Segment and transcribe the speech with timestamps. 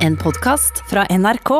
[0.00, 1.50] En podkast fra NRK.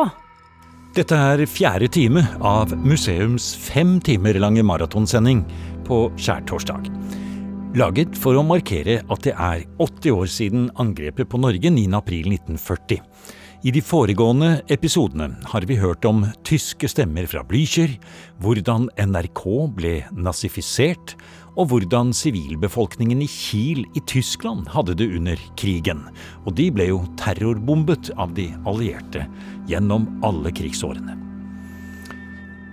[0.97, 5.43] Dette er fjerde time av museums fem timer lange maratonsending
[5.85, 6.87] på skjærtorsdag.
[7.77, 13.05] Laget for å markere at det er 80 år siden angrepet på Norge 9.4.1940.
[13.61, 17.93] I de foregående episodene har vi hørt om tyske stemmer fra Blücher,
[18.41, 19.45] hvordan NRK
[19.77, 21.13] ble nazifisert,
[21.59, 26.05] og hvordan sivilbefolkningen i Kiel i Tyskland hadde det under krigen.
[26.45, 29.25] Og de ble jo terrorbombet av de allierte
[29.69, 31.17] gjennom alle krigsårene.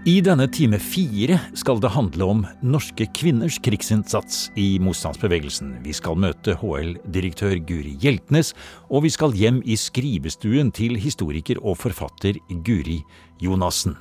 [0.09, 5.75] I denne time fire skal det handle om norske kvinners krigsinnsats i motstandsbevegelsen.
[5.85, 8.55] Vi skal møte HL-direktør Guri Hjeltnes,
[8.89, 13.03] og vi skal hjem i skrivestuen til historiker og forfatter Guri
[13.43, 13.99] Jonassen.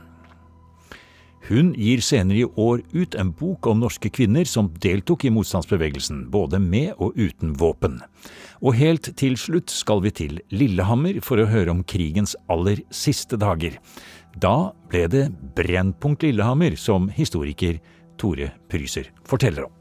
[1.47, 6.25] Hun gir senere i år ut en bok om norske kvinner som deltok i motstandsbevegelsen,
[6.31, 8.01] både med og uten våpen.
[8.59, 13.39] Og helt til slutt skal vi til Lillehammer for å høre om krigens aller siste
[13.39, 13.77] dager.
[14.35, 15.23] Da ble det
[15.55, 17.79] Brennpunkt Lillehammer som historiker
[18.19, 19.73] Tore Pryser forteller om.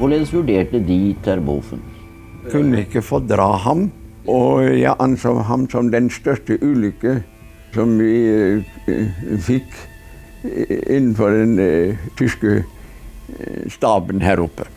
[0.00, 1.84] Hvorledes vurderte De Terboven?
[2.50, 3.86] Kunne ikke fordra ham,
[4.26, 7.20] og jeg anså ham som den største ulykke
[7.74, 8.12] som vi
[8.90, 9.78] eh, fikk
[10.86, 14.68] innenfor den uh, tyske uh, staben her oppe.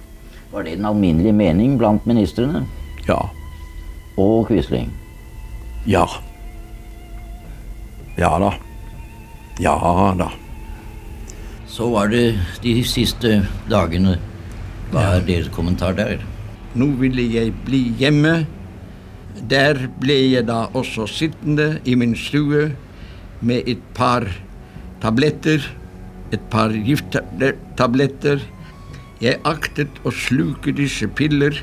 [0.51, 2.65] Var det den alminnelige mening blant ministrene?
[3.07, 3.21] Ja.
[4.19, 4.91] Og Quisling?
[5.87, 6.05] Ja.
[8.17, 8.51] Ja da.
[9.59, 9.77] Ja
[10.19, 10.27] da.
[11.67, 13.39] Så var det de siste
[13.71, 14.17] dagene.
[14.91, 16.19] Hva er deres kommentar der?
[16.75, 18.41] Nå ville jeg bli hjemme.
[19.47, 22.73] Der ble jeg da også sittende i min stue
[23.39, 24.27] med et par
[25.01, 25.63] tabletter,
[26.31, 28.41] et par gifttabletter.
[29.21, 31.57] Jeg aktet å sluke disse piller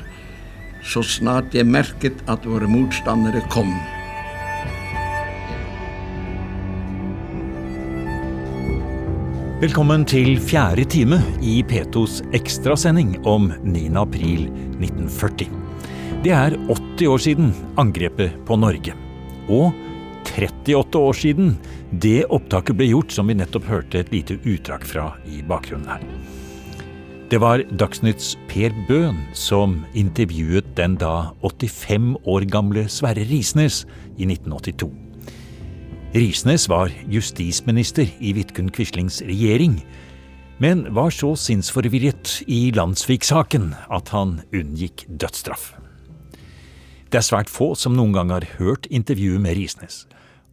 [0.85, 3.71] så snart jeg merket at våre motstandere kom.
[9.59, 13.89] Velkommen til fjerde time i P2s ekstrasending om 9.
[13.99, 14.45] april
[14.79, 15.51] 1940.
[16.23, 18.95] Det er 80 år siden angrepet på Norge.
[19.51, 19.75] Og
[20.27, 21.55] 38 år siden
[22.03, 26.03] det opptaket ble gjort som vi nettopp hørte et lite utdrag fra i bakgrunnen her.
[27.29, 33.83] Det var Dagsnytts Per Bøhn som intervjuet den da 85 år gamle Sverre Risnes
[34.17, 34.89] i 1982.
[36.17, 39.77] Risnes var justisminister i Vidkun Quislings regjering,
[40.57, 45.75] men var så sinnsforvirret i Landsvik-saken at han unngikk dødsstraff.
[47.13, 50.07] Det er svært få som noen gang har hørt intervjuet med Risnes.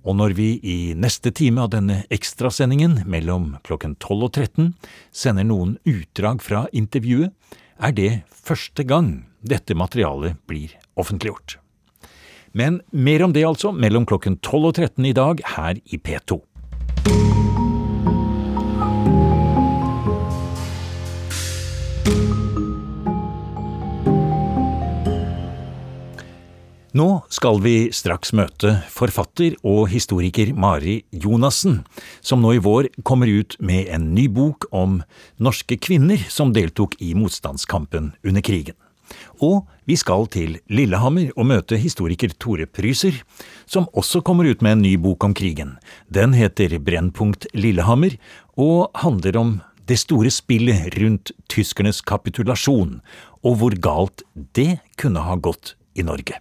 [0.07, 4.69] Og når vi i neste time av denne ekstrasendingen mellom klokken 12 og 13
[5.11, 7.35] sender noen utdrag fra intervjuet,
[7.83, 11.59] er det første gang dette materialet blir offentliggjort.
[12.57, 16.41] Men mer om det altså mellom klokken 12 og 13 i dag her i P2.
[26.97, 31.83] Nå skal vi straks møte forfatter og historiker Mari Jonassen,
[32.25, 35.03] som nå i vår kommer ut med en ny bok om
[35.37, 38.79] norske kvinner som deltok i motstandskampen under krigen.
[39.45, 43.21] Og vi skal til Lillehammer og møte historiker Tore Pryser,
[43.69, 45.77] som også kommer ut med en ny bok om krigen.
[46.09, 48.17] Den heter Brennpunkt Lillehammer
[48.57, 49.55] og handler om
[49.85, 53.03] det store spillet rundt tyskernes kapitulasjon,
[53.45, 54.25] og hvor galt
[54.57, 56.41] det kunne ha gått i Norge.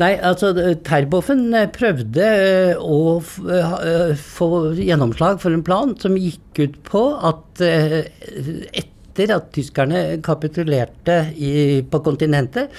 [0.00, 0.52] Nei, altså
[0.86, 4.48] Terboven eh, prøvde eh, å eh, få
[4.78, 11.52] gjennomslag for en plan som gikk ut på at etter at tyskerne kapitulerte i,
[11.84, 12.72] på kontinentet,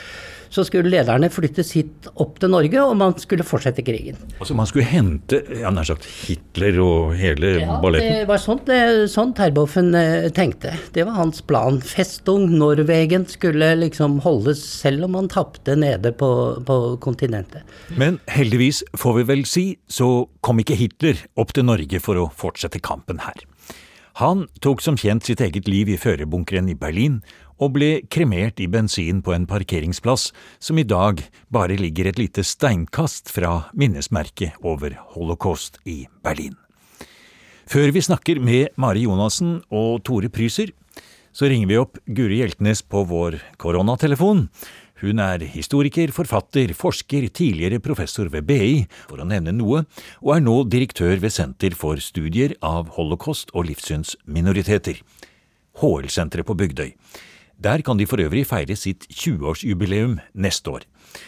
[0.52, 4.20] så skulle lederne flyttes hit opp til Norge, og man skulle fortsette krigen.
[4.40, 8.18] Altså Man skulle hente ja, nær sagt Hitler og hele ja, balletten?
[8.20, 8.82] Det var det,
[9.14, 10.76] sånn Terboven eh, tenkte.
[10.96, 11.80] Det var hans plan.
[11.86, 16.32] Festung Norwegen skulle liksom holdes selv om man tapte nede på,
[16.68, 17.64] på kontinentet.
[17.96, 22.28] Men heldigvis, får vi vel si, så kom ikke Hitler opp til Norge for å
[22.36, 23.48] fortsette kampen her.
[24.20, 27.22] Han tok som kjent sitt eget liv i førerbunkeren i Berlin,
[27.62, 31.22] og ble kremert i bensin på en parkeringsplass som i dag
[31.54, 36.58] bare ligger et lite steinkast fra minnesmerket over holocaust i Berlin.
[37.70, 40.74] Før vi snakker med Mari Jonassen og Tore Pryser,
[41.32, 44.50] så ringer vi opp Guri Hjeltnes på vår koronatelefon.
[45.02, 49.86] Hun er historiker, forfatter, forsker, tidligere professor ved BI, for å nevne noe,
[50.22, 55.02] og er nå direktør ved Senter for studier av holocaust og livssynsminoriteter,
[55.82, 56.92] HL-senteret på Bygdøy.
[57.62, 60.86] Der kan de for øvrig feire sitt 20-årsjubileum neste år.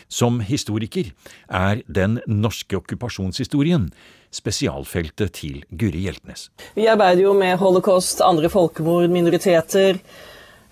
[0.10, 1.12] Som historiker
[1.50, 3.92] er den norske okkupasjonshistorien
[4.34, 6.48] spesialfeltet til Guri Hjeltnes.
[6.76, 10.00] Vi arbeider jo med holocaust, andre folkemord, minoriteter.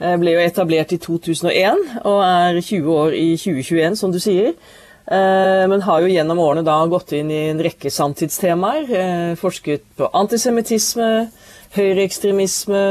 [0.01, 4.55] Ble jo etablert i 2001 og er 20 år i 2021, som du sier.
[5.05, 8.89] Eh, men har jo gjennom årene da gått inn i en rekke samtidstemaer.
[8.89, 11.27] Eh, forsket på antisemittisme,
[11.75, 12.83] høyreekstremisme,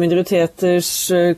[0.00, 0.90] minoriteters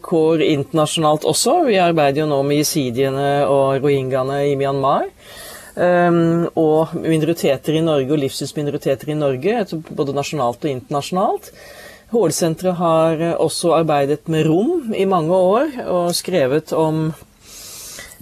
[0.05, 1.57] kår internasjonalt også.
[1.67, 5.09] Vi arbeider jo nå med jesidiene og rohingyaene i Myanmar.
[5.73, 11.49] Um, og minoriteter i Norge og livssynsminoriteter i Norge, både nasjonalt og internasjonalt.
[12.13, 17.07] HL-senteret har også arbeidet med rom i mange år og skrevet om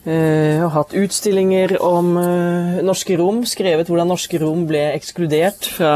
[0.07, 3.43] uh, og hatt utstillinger om uh, norske rom.
[3.49, 5.95] Skrevet hvordan norske rom ble ekskludert fra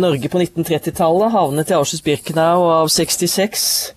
[0.00, 1.32] Norge på 1930-tallet.
[1.36, 3.96] Havnet i Auschwitz-Birkenau av 66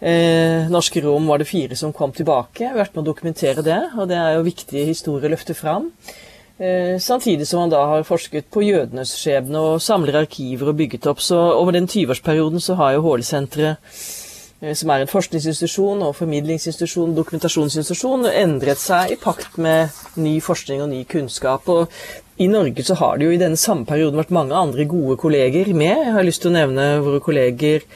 [0.00, 2.62] Uh, norske rom var det fire som kom tilbake.
[2.62, 5.52] Jeg har vært med å dokumentere det, og det er jo viktige historier å løfte
[5.52, 5.90] fram.
[6.60, 11.06] Eh, samtidig som man da har forsket på jødenes skjebne og samler arkiver og bygget
[11.08, 11.22] opp.
[11.24, 14.19] Så over den 20-årsperioden så har jo HL-senteret, eh,
[14.60, 20.90] som er en forskningsinstitusjon og formidlingsinstitusjon, dokumentasjonsinstitusjon, endret seg i pakt med ny forskning og
[20.90, 21.68] ny kunnskap.
[21.72, 21.88] Og
[22.40, 25.72] i Norge så har det jo i denne samme perioden vært mange andre gode kolleger
[25.72, 26.04] med.
[26.04, 27.86] Jeg har lyst til å nevne våre kolleger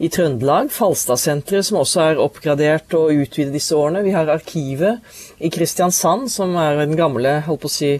[0.00, 4.04] i Trøndelag, Falstadsenteret, som også er oppgradert og utvidet disse årene.
[4.04, 5.04] Vi har Arkivet
[5.36, 7.92] i Kristiansand, som er den gamle holdt på å si,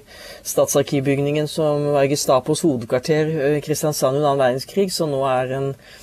[0.57, 5.97] statsarkivbygningen som var Gestapos hovedkvarter i Kristiansand under annen verdenskrig, som nå er en eh,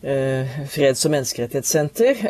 [0.00, 2.22] freds- og menneskerettighetssenter.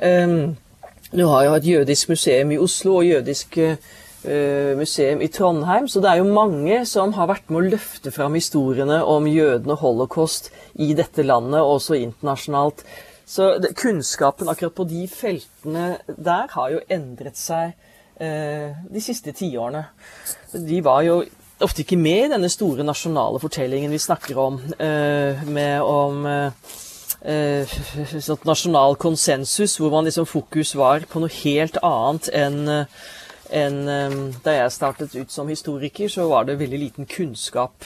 [1.10, 3.76] Du har jo et jødisk museum i Oslo og jødisk eh,
[4.20, 5.86] Eh, museum i Trondheim.
[5.88, 9.72] Så det er jo mange som har vært med å løfte fram historiene om jødene
[9.72, 12.84] og holocaust i dette landet, og også internasjonalt.
[13.24, 15.86] Så kunnskapen akkurat på de feltene
[16.18, 17.72] der har jo endret seg
[18.20, 19.86] eh, de siste tiårene.
[20.52, 21.22] De var jo
[21.64, 26.52] ofte ikke med i denne store nasjonale fortellingen vi snakker om, eh, med om eh,
[26.52, 26.89] eh
[28.26, 34.14] sånn nasjonal konsensus, hvor man liksom fokus var på noe helt annet enn eh,
[34.44, 37.84] da jeg startet ut som historiker, så var det veldig liten kunnskap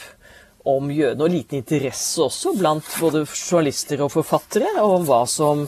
[0.65, 5.65] om jødene, og liten interesse også blant både journalister og forfattere om hva som,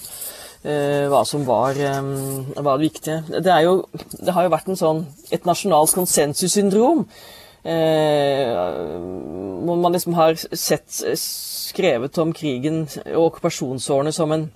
[0.63, 3.23] eh, hva som var, var, det viktige.
[3.29, 3.83] Det, jo,
[4.17, 7.05] det, har jo vært en sånn, et nasjonalt konsensussyndrom.
[7.67, 8.53] Eh,
[9.67, 11.01] hvor man liksom har sett
[11.67, 14.47] skrevet om krigen og okkupasjonsårene som en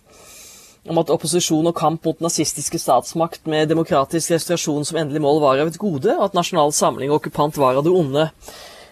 [0.90, 5.62] om at opposisjon og kamp mot nazistiske statsmakt med demokratisk restaurasjon som endelig mål var
[5.62, 8.24] av et gode, og at nasjonal samling og okkupant var av det onde.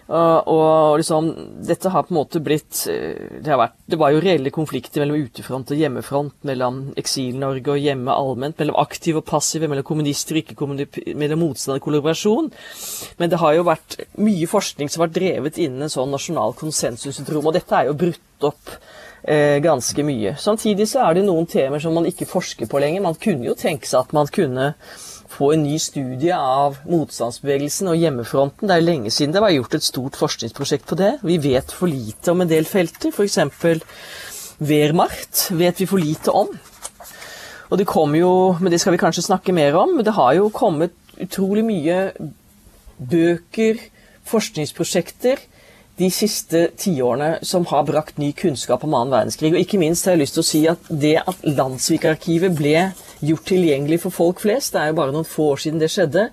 [0.09, 1.27] Uh, og liksom,
[1.67, 5.27] dette har på en måte blitt det det, vært, det, var jo reelle konflikter mellom
[5.27, 10.41] utefront og hjemmefront, mellom Eksil-Norge og hjemme allment, mellom aktive og passive, mellom kommunister og
[10.41, 12.49] ikke mellom motstand og kollaborasjon.
[13.21, 17.45] Men det har jo vært mye forskning som har drevet innen en sånn nasjonal konsensusrom,
[17.45, 18.73] og dette er jo brutt opp
[19.23, 20.35] eh, ganske mye.
[20.39, 23.05] Samtidig så er det noen temaer som man ikke forsker på lenger.
[23.05, 24.73] Man kunne jo tenke seg at man kunne
[25.39, 28.67] få en ny studie av motstandsbevegelsen og hjemmefronten.
[28.67, 31.13] Det er lenge siden det var gjort et stort forskningsprosjekt på det.
[31.23, 33.39] Vi vet for lite om en del felter, f.eks.
[34.59, 36.51] Wehrmacht vet vi for lite om.
[37.69, 40.33] Og det kommer jo, men det skal vi kanskje snakke mer om, men det har
[40.35, 41.99] jo kommet utrolig mye
[42.99, 43.79] bøker,
[44.27, 45.39] forskningsprosjekter,
[45.99, 49.51] de siste tiårene som har brakt ny kunnskap om annen verdenskrig.
[49.53, 52.89] Og ikke minst har jeg lyst til å si at det at Landsvikarkivet ble
[53.23, 56.29] gjort tilgjengelig for folk flest, det er jo bare noen få år siden det skjedde,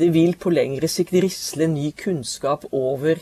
[0.00, 3.20] det vil på lengre sikt risle ny kunnskap over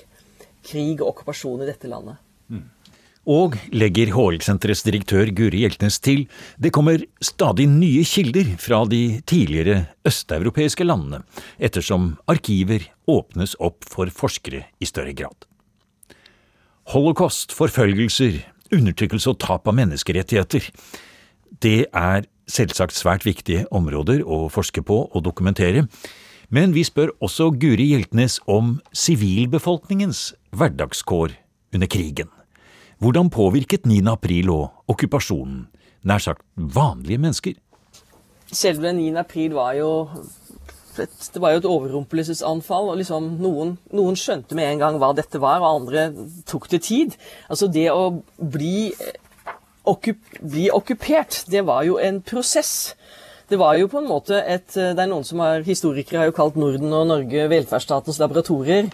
[0.69, 2.21] krig og okkupasjon i dette landet.
[2.53, 2.67] Mm.
[3.29, 6.25] Og, legger HL-senterets direktør Guri Hjeltnes til,
[6.57, 11.21] det kommer stadig nye kilder fra de tidligere østeuropeiske landene,
[11.61, 15.45] ettersom arkiver åpnes opp for forskere i større grad.
[16.95, 18.41] Holocaust, forfølgelser,
[18.73, 20.71] undertrykkelse og tap av menneskerettigheter.
[21.61, 25.87] Det er selvsagt svært viktige områder å forske på og dokumentere,
[26.49, 31.37] men vi spør også Guri Hjeltnes om sivilbefolkningens hverdagskår
[31.77, 32.31] under krigen.
[32.99, 34.01] Hvordan påvirket 9.
[34.11, 35.67] april og okkupasjonen
[36.09, 37.59] nær sagt vanlige mennesker?
[38.49, 39.13] Selve 9.
[39.21, 39.91] april var jo
[40.99, 42.91] et, det var jo et overrumpeelsesanfall.
[42.91, 46.09] og liksom noen, noen, skjønte med en gang hva dette var, og andre
[46.49, 47.15] tok det tid.
[47.49, 48.91] Altså det å bli,
[50.41, 52.95] bli okkupert, det var jo en prosess.
[53.49, 56.35] Det var jo på en måte et Det er noen som er historikere har jo
[56.37, 58.91] kalt Norden og Norge velferdsstatens laboratorier.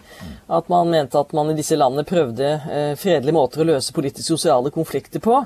[0.46, 4.28] At man mente at man i disse landene prøvde eh, fredelige måter å løse politiske
[4.28, 5.40] sosiale konflikter på.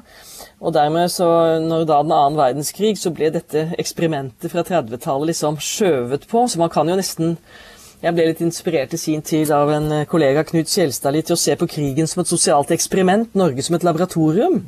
[0.61, 1.31] Og dermed så,
[1.65, 6.45] når da den annen verdenskrig, så ble dette eksperimentet fra 30-tallet liksom skjøvet på.
[6.45, 7.39] Så man kan jo nesten
[7.99, 11.41] jeg ble litt inspirert i sin tid av en eh, kollega, Knut Kjelstadli, til å
[11.41, 14.61] se på krigen som et sosialt eksperiment, Norge som et laboratorium.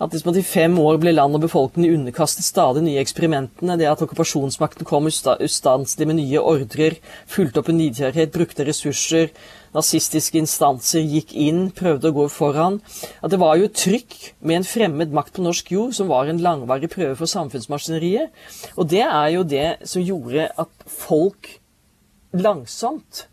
[0.00, 3.76] At liksom i fem år ble land og befolkning underkastet stadig nye eksperimentene.
[3.76, 6.96] Det at okkupasjonsmakten kom ustanselig med nye ordrer,
[7.28, 9.34] fulgte opp en nidkjærhet, brukte ressurser.
[9.76, 12.80] Nazistiske instanser gikk inn, prøvde å gå foran.
[13.20, 16.40] At det var jo trykk med en fremmed makt på norsk jord som var en
[16.40, 18.32] langvarig prøve for samfunnsmaskineriet.
[18.80, 21.58] Og det er jo det som gjorde at folk
[22.32, 23.26] langsomt,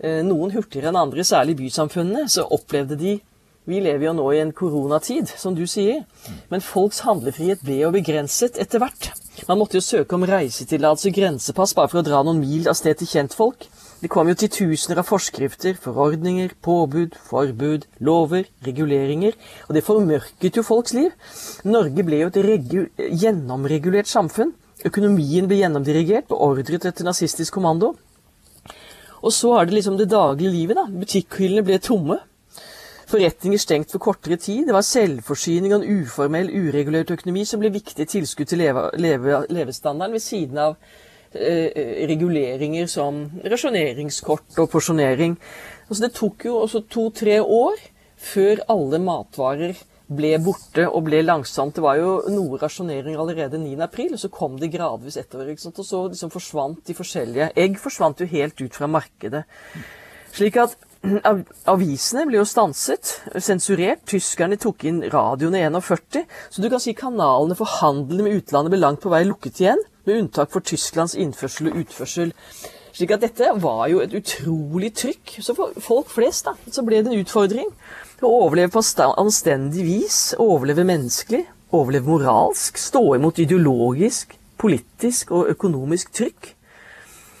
[0.00, 3.20] eh, noen hurtigere enn andre, særlig i bysamfunnene, så opplevde de
[3.68, 6.06] Vi lever jo nå i en koronatid, som du sier.
[6.48, 9.10] Men folks handlefrihet ble jo begrenset etter hvert.
[9.46, 12.78] Man måtte jo søke om reisetillatelse og grensepass bare for å dra noen mil av
[12.78, 13.66] sted til kjentfolk.
[14.00, 19.36] Det kom jo til tusener av forskrifter, forordninger, påbud, forbud, lover, reguleringer,
[19.68, 21.12] og det formørket jo folks liv.
[21.68, 24.54] Norge ble jo et gjennomregulert samfunn.
[24.86, 27.96] Økonomien ble gjennomdirigert, beordret etter nazistisk kommando.
[29.22, 30.86] Og så er det liksom det daglige livet, da.
[30.88, 32.18] Butikkhyllene ble tomme.
[33.08, 34.66] Forretninger stengt for kortere tid.
[34.68, 39.42] Det var selvforsyning og en uformell, uregulert økonomi som ble viktige tilskudd til leve, leve,
[39.48, 40.76] levestandarden, ved siden av
[41.32, 45.38] eh, reguleringer som rasjoneringskort og porsjonering.
[45.88, 47.80] Altså det tok jo også to-tre år
[48.18, 51.76] før alle matvarer ble borte og ble langsomt.
[51.76, 55.44] Det var jo noe rasjonering allerede 9.4, og så kom det gradvis etter.
[55.44, 59.44] Og så liksom forsvant de forskjellige Egg forsvant jo helt ut fra markedet.
[60.34, 60.76] Slik at
[61.68, 64.02] avisene ble jo stanset, sensurert.
[64.08, 66.24] Tyskerne tok inn radioene i 41.
[66.50, 69.84] Så du kan si kanalene for handel med utlandet ble langt på vei lukket igjen,
[70.08, 72.32] med unntak for Tysklands innførsel og utførsel.
[72.96, 75.36] Slik at dette var jo et utrolig trykk.
[75.44, 77.68] Så for folk flest da, så ble det en utfordring.
[78.18, 86.10] Å overleve på anstendig vis, overleve menneskelig, overleve moralsk, stå imot ideologisk, politisk og økonomisk
[86.18, 86.48] trykk.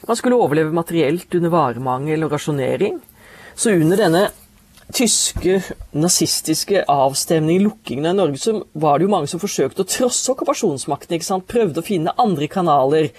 [0.06, 3.00] Man skulle overleve materielt under varemangel og rasjonering.
[3.58, 4.22] Så under denne
[4.94, 5.58] tyske
[5.92, 11.14] nazistiske avstemninger, lukkingen av Norge, så var det jo mange som forsøkte å trosse okkupasjonsmakten.
[11.16, 11.46] ikke sant?
[11.50, 13.10] Prøvde å finne andre kanaler.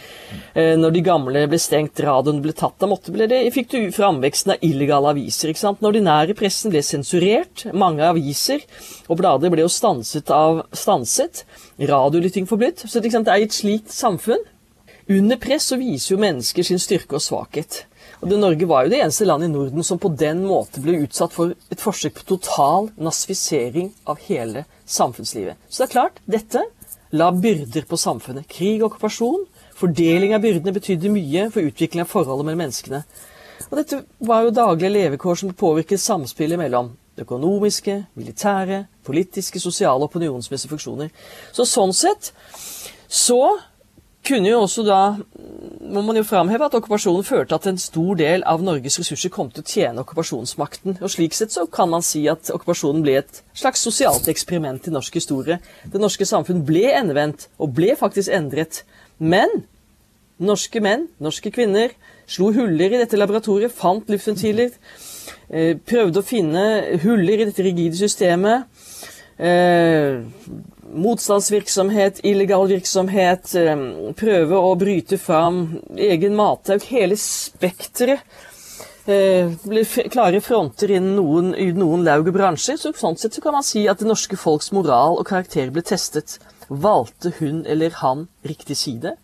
[0.55, 3.91] Eh, når de gamle ble stengt, radioen ble tatt, da måtte ble det, fikk du
[3.95, 5.49] framveksten av illegale aviser.
[5.49, 5.79] ikke sant?
[5.81, 7.67] Den ordinære pressen ble sensurert.
[7.73, 8.65] Mange aviser
[9.07, 11.45] og blader ble jo stanset av stanset.
[11.79, 12.87] Radiolytting forbudt.
[12.89, 14.41] Så det er i et slikt samfunn.
[15.09, 17.85] Under press så viser jo mennesker sin styrke og svakhet.
[18.19, 20.97] Og det Norge var jo det eneste landet i Norden som på den måte ble
[21.05, 25.55] utsatt for et forsøk på total nazifisering av hele samfunnslivet.
[25.69, 26.65] Så det er klart, dette
[27.15, 28.49] la byrder på samfunnet.
[28.51, 29.45] Krig og okkupasjon.
[29.79, 33.03] Fordeling av byrdene betydde mye for utvikling av forholdet mellom menneskene.
[33.69, 40.11] Og dette var jo daglige levekår som påvirket samspillet mellom økonomiske, militære, politiske, sosiale og
[40.11, 41.11] opinionsmessige funksjoner.
[41.55, 42.31] Så sånn sett
[43.07, 43.41] så
[44.25, 45.01] kunne jo også da
[45.89, 49.49] må man jo framheve at okkupasjonen førte at en stor del av Norges ressurser kom
[49.53, 50.99] til å tjene okkupasjonsmakten.
[51.01, 54.93] Og Slik sett så kan man si at okkupasjonen ble et slags sosialt eksperiment i
[54.93, 55.59] norsk historie.
[55.89, 58.83] Det norske samfunn ble endevendt, og ble faktisk endret.
[59.17, 59.63] Men
[60.39, 61.95] norske menn, norske kvinner,
[62.29, 64.75] slo huller i dette laboratoriet, fant luftventiler,
[65.49, 68.69] eh, prøvde å finne huller i dette rigide systemet.
[69.39, 70.19] Eh,
[70.93, 73.75] motstandsvirksomhet, illegal virksomhet, eh,
[74.19, 76.83] prøve å bryte fram egen matauk.
[76.83, 78.19] Hele spekteret.
[79.07, 79.49] Eh,
[80.11, 82.77] klare fronter innen noen, noen laug og bransjer.
[82.77, 85.81] Så sånn sett så kan man si at det norske folks moral og karakter ble
[85.81, 86.37] testet.
[86.69, 89.15] Valgte hun eller han riktig side?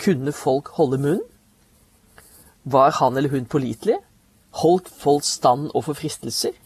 [0.00, 1.20] Kunne folk holde munn?
[2.64, 4.00] Var han eller hun pålitelig?
[4.50, 6.56] Holdt folk stand overfor fristelser?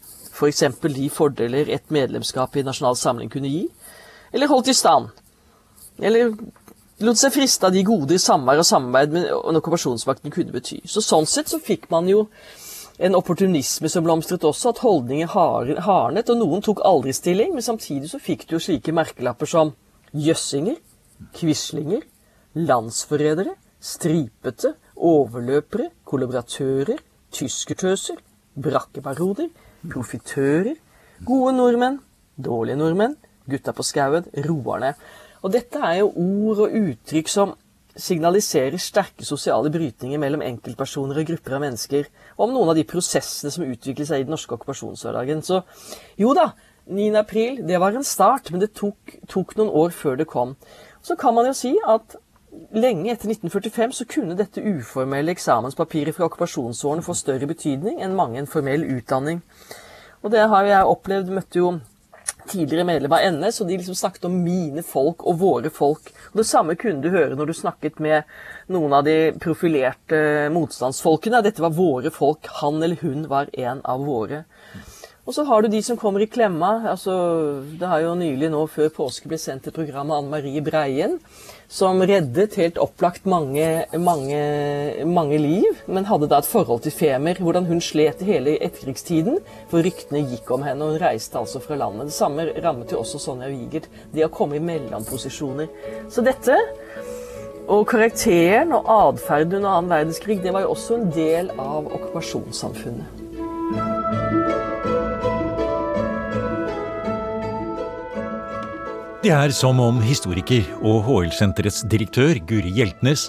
[0.43, 0.65] F.eks.
[0.83, 3.69] For de fordeler et medlemskap i Nasjonal Samling kunne gi?
[4.33, 5.13] eller holdt i stand.
[6.01, 6.33] Eller
[7.03, 10.81] lot seg friste av de goder samvær og samarbeid med en okkupasjonsmakten kunne bety.
[10.89, 12.27] Så Sånn sett så fikk man jo
[13.03, 18.13] en opportunisme som blomstret også, at holdninger hardnet, og noen tok aldri stilling, men samtidig
[18.13, 19.73] så fikk du jo slike merkelapper som
[20.13, 20.77] jøssinger,
[21.35, 22.05] quislinger,
[22.55, 27.01] landsforrædere, stripete, overløpere, kollaboratører,
[27.35, 28.21] tyskertøser,
[28.63, 29.49] brakkeparoder,
[29.91, 30.77] profitører,
[31.27, 31.99] gode nordmenn,
[32.39, 33.17] dårlige nordmenn,
[33.51, 34.95] gutta på skauen, roerne.
[35.43, 37.57] Og dette er jo ord og uttrykk som
[37.99, 42.09] signaliserer sterke sosiale brytninger mellom enkeltpersoner og grupper av mennesker,
[42.41, 45.43] om noen av de prosessene som utvikler seg i den norske okkupasjonshverdagen.
[45.45, 45.61] Så
[46.21, 46.53] jo da,
[46.89, 47.11] 9.
[47.21, 50.57] april, det var en start, men det tok, tok, noen år før det kom.
[51.05, 52.17] Så kan man jo si at
[52.73, 58.41] lenge etter 1945 så kunne dette uformelle eksamenspapiret fra okkupasjonsårene få større betydning enn mange
[58.41, 59.41] en formell utdanning.
[60.23, 61.33] Og det har jeg opplevd.
[61.35, 61.73] Møtte jo
[62.49, 66.13] tidligere medlem av NS, og de liksom snakket om mine folk og våre folk.
[66.33, 68.29] Og Det samme kunne du høre når du snakket med
[68.73, 71.43] noen av de profilerte motstandsfolkene.
[71.43, 72.47] Dette var våre folk.
[72.63, 74.45] Han eller hun var en av våre.
[75.23, 76.89] Og så har du de som kommer i klemma.
[76.91, 80.63] altså Det har jo nylig nå før påske blitt sendt et program av Anne Marie
[80.63, 81.21] Breien,
[81.73, 83.65] som reddet helt opplagt mange,
[83.97, 84.41] mange,
[85.09, 87.41] mange liv, men hadde da et forhold til Femer.
[87.41, 89.39] Hvordan hun slet i hele etterkrigstiden,
[89.71, 92.13] for ryktene gikk om henne, og hun reiste altså fra landet.
[92.13, 93.89] Det samme rammet jo også Sonja Wigert.
[94.13, 95.73] Det å komme i mellomposisjoner.
[96.13, 96.59] Så dette
[97.73, 104.02] og karakteren og atferden under annen verdenskrig, det var jo også en del av okkupasjonssamfunnet.
[109.23, 113.29] Det er som om historiker og HL-senterets direktør Guri Hjeltnes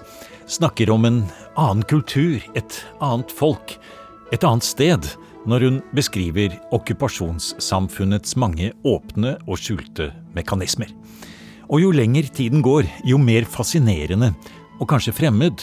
[0.49, 1.19] snakker om en
[1.53, 3.75] annen kultur, et annet folk,
[4.33, 5.05] et annet sted,
[5.45, 10.89] når hun beskriver okkupasjonssamfunnets mange åpne og skjulte mekanismer.
[11.69, 14.31] Og jo lenger tiden går, jo mer fascinerende,
[14.81, 15.61] og kanskje fremmed,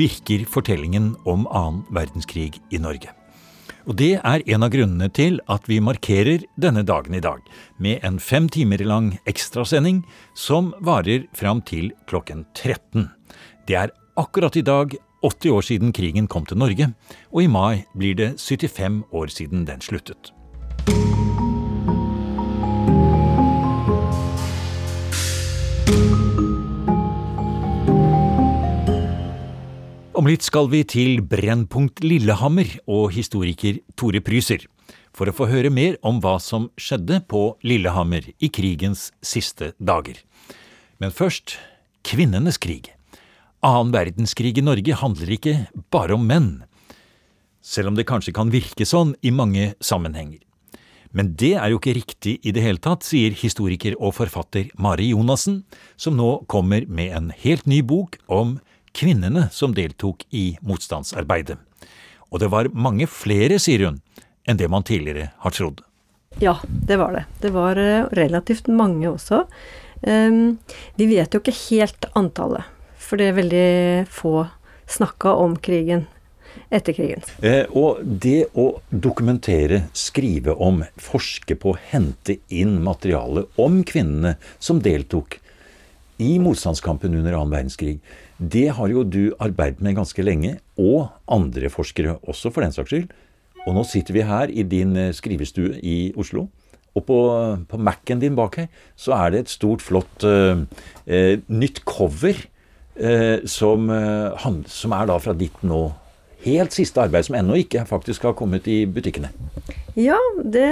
[0.00, 3.15] virker fortellingen om annen verdenskrig i Norge.
[3.86, 7.42] Og det er en av grunnene til at vi markerer denne dagen i dag
[7.78, 10.02] med en fem timer lang ekstrasending
[10.34, 13.06] som varer fram til klokken 13.
[13.66, 16.90] Det er akkurat i dag 80 år siden krigen kom til Norge,
[17.30, 20.32] og i mai blir det 75 år siden den sluttet.
[30.16, 34.62] Om litt skal vi til Brennpunkt Lillehammer og historiker Tore Pryser
[35.12, 40.16] for å få høre mer om hva som skjedde på Lillehammer i krigens siste dager.
[40.96, 41.58] Men først
[42.08, 42.88] kvinnenes krig.
[43.60, 45.54] Annen verdenskrig i Norge handler ikke
[45.92, 46.50] bare om menn,
[47.60, 50.40] selv om det kanskje kan virke sånn i mange sammenhenger.
[51.12, 55.10] Men det er jo ikke riktig i det hele tatt, sier historiker og forfatter Mari
[55.12, 55.66] Jonassen,
[56.00, 58.56] som nå kommer med en helt ny bok om
[58.96, 61.58] kvinnene som deltok i motstandsarbeidet.
[62.32, 64.00] Og det var mange flere, sier hun,
[64.48, 65.82] enn det man tidligere har trodd.
[66.42, 67.24] Ja, det var det.
[67.40, 69.44] Det var eh, relativt mange også.
[70.02, 70.58] Um,
[70.98, 72.66] vi vet jo ikke helt antallet,
[73.00, 73.70] for det er veldig
[74.12, 74.34] få
[74.90, 76.04] snakka om krigen
[76.72, 77.24] etter krigen.
[77.40, 84.80] Eh, og det å dokumentere, skrive om, forske på, hente inn materiale om kvinnene som
[84.82, 85.38] deltok
[86.22, 87.98] i motstandskampen under annen verdenskrig,
[88.38, 92.92] det har jo du arbeidet med ganske lenge, og andre forskere også, for den saks
[92.92, 93.08] skyld.
[93.66, 96.46] Og nå sitter vi her i din eh, skrivestue i Oslo.
[96.96, 97.18] Og på,
[97.68, 102.38] på Mac-en din bak her så er det et stort, flott uh, uh, nytt cover
[102.96, 103.90] uh, som,
[104.64, 105.82] som, er da fra ditt nå
[106.46, 109.32] helt siste arbeid, som ennå ikke faktisk har kommet i butikkene.
[109.98, 110.70] Ja, det,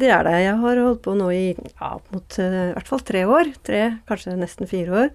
[0.00, 0.38] det er det.
[0.44, 3.52] Jeg har holdt på nå i ja, mot i hvert fall tre år.
[3.66, 5.12] Tre, kanskje nesten fire år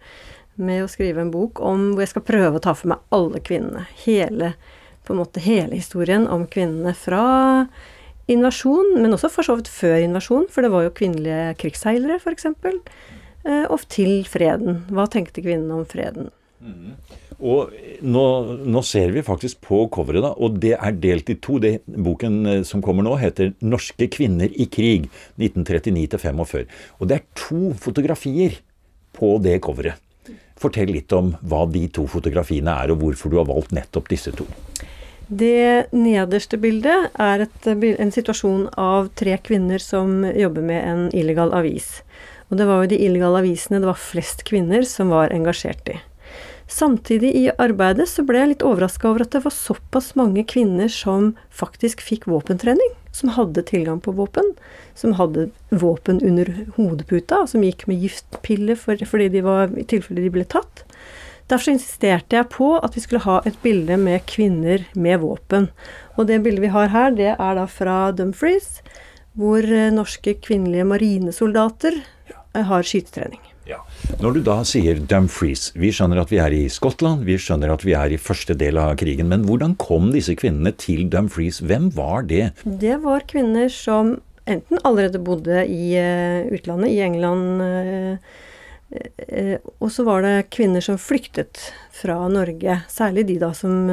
[0.62, 3.42] med å skrive en bok om hvor jeg skal prøve å ta for meg alle
[3.44, 3.86] kvinnene.
[4.04, 4.54] Hele,
[5.08, 7.24] på en måte hele historien om kvinnene fra
[8.32, 12.48] invasjon, men også for så vidt før invasjon, for det var jo kvinnelige krigsseilere, f.eks.
[13.42, 14.84] Eh, og til freden.
[14.94, 16.30] Hva tenkte kvinnene om freden?
[16.62, 16.94] Mm.
[17.42, 17.72] Og
[18.06, 18.24] nå,
[18.70, 21.58] nå, ser vi faktisk på coveret, da, og det er delt i to.
[21.62, 25.10] Det, boken eh, som kommer nå, heter 'Norske kvinner i krig
[25.42, 26.66] 1939 45'.
[27.00, 28.62] Og det er to fotografier
[29.18, 29.98] på det coveret.
[30.62, 34.32] Fortell litt om hva de to fotografiene er, og hvorfor du har valgt nettopp disse
[34.38, 34.46] to.
[35.32, 41.56] Det nederste bildet er et, en situasjon av tre kvinner som jobber med en illegal
[41.56, 42.04] avis.
[42.52, 45.98] Og det var jo de illegale avisene det var flest kvinner som var engasjert i.
[46.72, 50.88] Samtidig i arbeidet så ble jeg litt overraska over at det var såpass mange kvinner
[50.92, 54.54] som faktisk fikk våpentrening som hadde tilgang på våpen,
[54.96, 60.24] som hadde våpen under hodeputa, som gikk med giftpiller for, fordi de var, i tilfelle
[60.24, 60.86] de ble tatt.
[61.52, 65.68] Derfor insisterte jeg på at vi skulle ha et bilde med kvinner med våpen.
[66.16, 68.80] Og det bildet vi har her, det er da fra Dumfries,
[69.36, 73.51] hvor eh, norske kvinnelige marinesoldater eh, har skytetrening.
[73.70, 73.78] Ja.
[74.22, 77.86] Når du da sier Dumfries, vi skjønner at vi er i Skottland, vi skjønner at
[77.86, 81.62] vi er i første del av krigen, men hvordan kom disse kvinnene til Dumfries?
[81.62, 82.52] Hvem var det?
[82.66, 84.16] Det var kvinner som
[84.50, 88.18] enten allerede bodde i uh, utlandet, i England, uh,
[88.98, 92.82] uh, og så var det kvinner som flyktet fra Norge.
[92.90, 93.86] Særlig de da som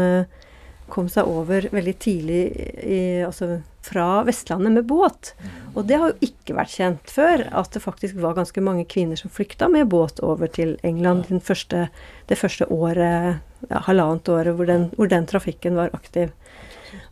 [0.90, 2.42] kom seg over veldig tidlig
[2.83, 5.33] i, altså fra Vestlandet med båt.
[5.74, 9.18] Og det har jo ikke vært kjent før, at det faktisk var ganske mange kvinner
[9.20, 11.87] som flykta med båt over til England første,
[12.29, 16.33] det første året, ja, halvannet året, hvor den, hvor den, trafikken var aktiv.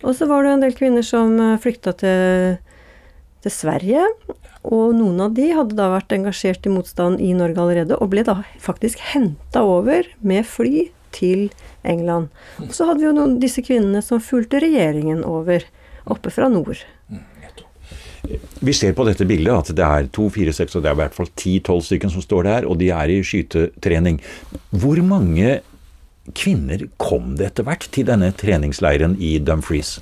[0.03, 2.59] Og så var det en del kvinner som eh, flykta til,
[3.45, 4.05] til Sverige.
[4.67, 8.25] Og noen av de hadde da vært engasjert i motstand i Norge allerede, og ble
[8.27, 11.49] da faktisk henta over med fly til
[11.87, 12.29] England.
[12.63, 15.65] Og så hadde vi jo noen, disse kvinnene som fulgte regjeringen over,
[16.07, 16.83] oppe fra nord.
[18.59, 21.03] Vi ser på dette bildet at det er to, fire, seks, og det er i
[21.05, 24.19] hvert fall ti-tolv stykker som står der, og de er i skytetrening.
[24.75, 25.61] Hvor mange
[26.35, 30.01] kvinner kom det etter hvert til denne treningsleiren i Dumfries?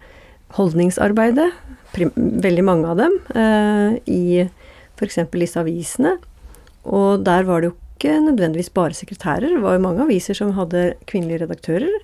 [0.58, 1.48] holdningsarbeidet,
[1.96, 4.24] veldig mange av dem, eh, i
[4.98, 5.22] f.eks.
[5.32, 6.18] disse avisene.
[6.84, 9.52] Og der var det jo ikke nødvendigvis bare sekretærer.
[9.54, 12.00] Det var jo mange aviser som hadde kvinnelige redaktører.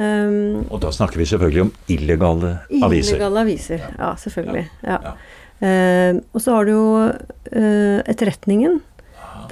[0.00, 3.14] Um, og da snakker vi selvfølgelig om illegale aviser.
[3.14, 4.64] Illegale aviser, ja, ja selvfølgelig.
[4.82, 4.98] Ja.
[5.06, 5.16] Ja.
[5.62, 8.80] Uh, og så har du jo uh, Etterretningen.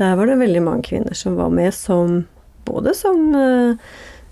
[0.01, 2.25] Der var det veldig mange kvinner som var med som
[2.65, 3.77] både som uh,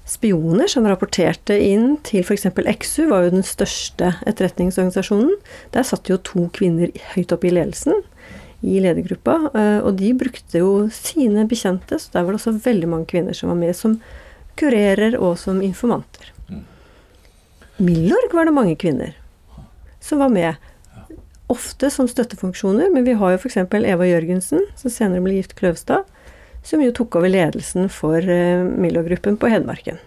[0.08, 2.48] spioner som rapporterte inn til f.eks.
[2.56, 5.34] XU, var jo den største etterretningsorganisasjonen.
[5.76, 8.00] Der satt jo to kvinner høyt oppe i ledelsen
[8.60, 9.36] i ledergruppa.
[9.54, 13.36] Eh, og de brukte jo sine bekjente, så der var det også veldig mange kvinner
[13.36, 13.98] som var med som
[14.58, 16.32] kurerer og som informanter.
[16.50, 16.64] Mm.
[17.78, 19.14] Milorg var det mange kvinner
[20.02, 20.54] som var med.
[21.48, 23.56] Ofte som støttefunksjoner, men vi har jo f.eks.
[23.56, 26.04] Eva Jørgensen, som senere ble gift Kløvstad,
[26.66, 30.00] som jo tok over ledelsen for uh, Milorg-gruppen på Hedmarken.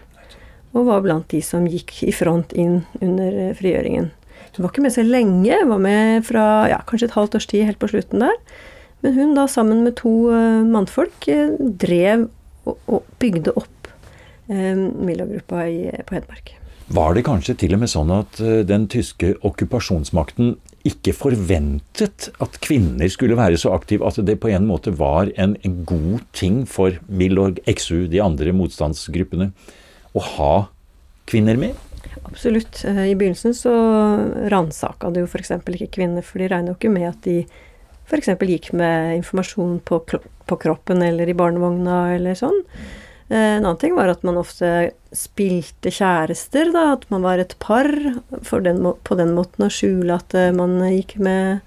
[0.72, 4.12] Og var blant de som gikk i front inn under uh, frigjøringen.
[4.52, 7.64] Hun var ikke med så lenge, var med fra ja, kanskje et halvt års tid
[7.64, 8.40] helt på slutten der.
[9.02, 12.28] Men hun da sammen med to uh, mannfolk uh, drev
[12.68, 13.88] og, og, bygde opp
[14.52, 15.64] uh, Milla-gruppa
[16.06, 16.52] på Hedmark.
[16.92, 18.36] Var det kanskje til og med sånn at
[18.68, 24.66] den tyske okkupasjonsmakten ikke forventet at kvinner skulle være så aktive, at det på en
[24.68, 29.52] måte var en, en god ting for Milorg, XU, de andre motstandsgruppene,
[30.12, 30.52] å ha
[31.30, 31.78] kvinner med?
[32.32, 32.84] Absolutt.
[32.84, 33.72] Eh, I begynnelsen så
[34.48, 35.52] ransaka det jo f.eks.
[35.52, 37.42] ikke kvinner, for de regna jo ikke med at de
[38.08, 38.30] f.eks.
[38.48, 39.98] gikk med informasjon på,
[40.48, 42.56] på, kroppen eller i barnevogna eller sånn.
[43.28, 47.52] Eh, en annen ting var at man ofte spilte kjærester, da, at man var et
[47.60, 47.88] par,
[48.64, 51.60] den, på den måten å skjule at eh, man gikk med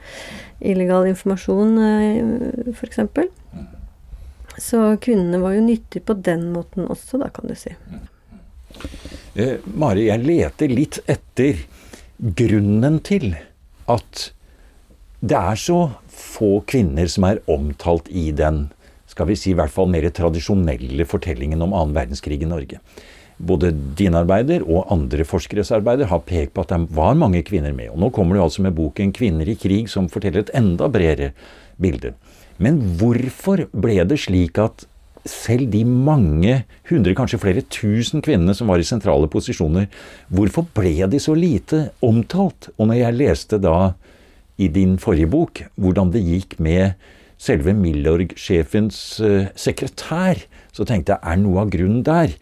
[0.65, 1.77] illegal informasjon,
[2.73, 3.03] f.eks.
[4.65, 7.75] Så kvinnene var jo nyttige på den måten også, da, kan du si.
[9.35, 11.65] Eh, Mari, jeg leter litt etter
[12.17, 13.33] grunnen til
[13.91, 14.29] at
[15.25, 15.79] det er så
[16.11, 18.67] få kvinner som er omtalt i den
[19.15, 22.81] skal vi si i hvert fall mer tradisjonelle fortellingen om annen verdenskrig i Norge.
[23.35, 27.75] Både din arbeider og andre forskeres arbeider har pekt på at det var mange kvinner
[27.75, 27.91] med.
[27.91, 31.33] Og nå kommer du altså med boken 'Kvinner i krig', som forteller et enda bredere
[31.79, 32.13] bilde.
[32.57, 34.85] Men hvorfor ble det slik at
[35.25, 36.59] selv de mange
[36.89, 39.89] hundre, kanskje flere tusen kvinnene som var i sentrale posisjoner,
[40.29, 42.69] hvorfor ble de så lite omtalt?
[42.77, 43.77] Og når jeg leste da
[44.61, 46.93] i din forrige bok hvordan det gikk med
[47.41, 52.35] selve Milorg-sjefens uh, sekretær, så tenkte jeg er noe av grunnen der?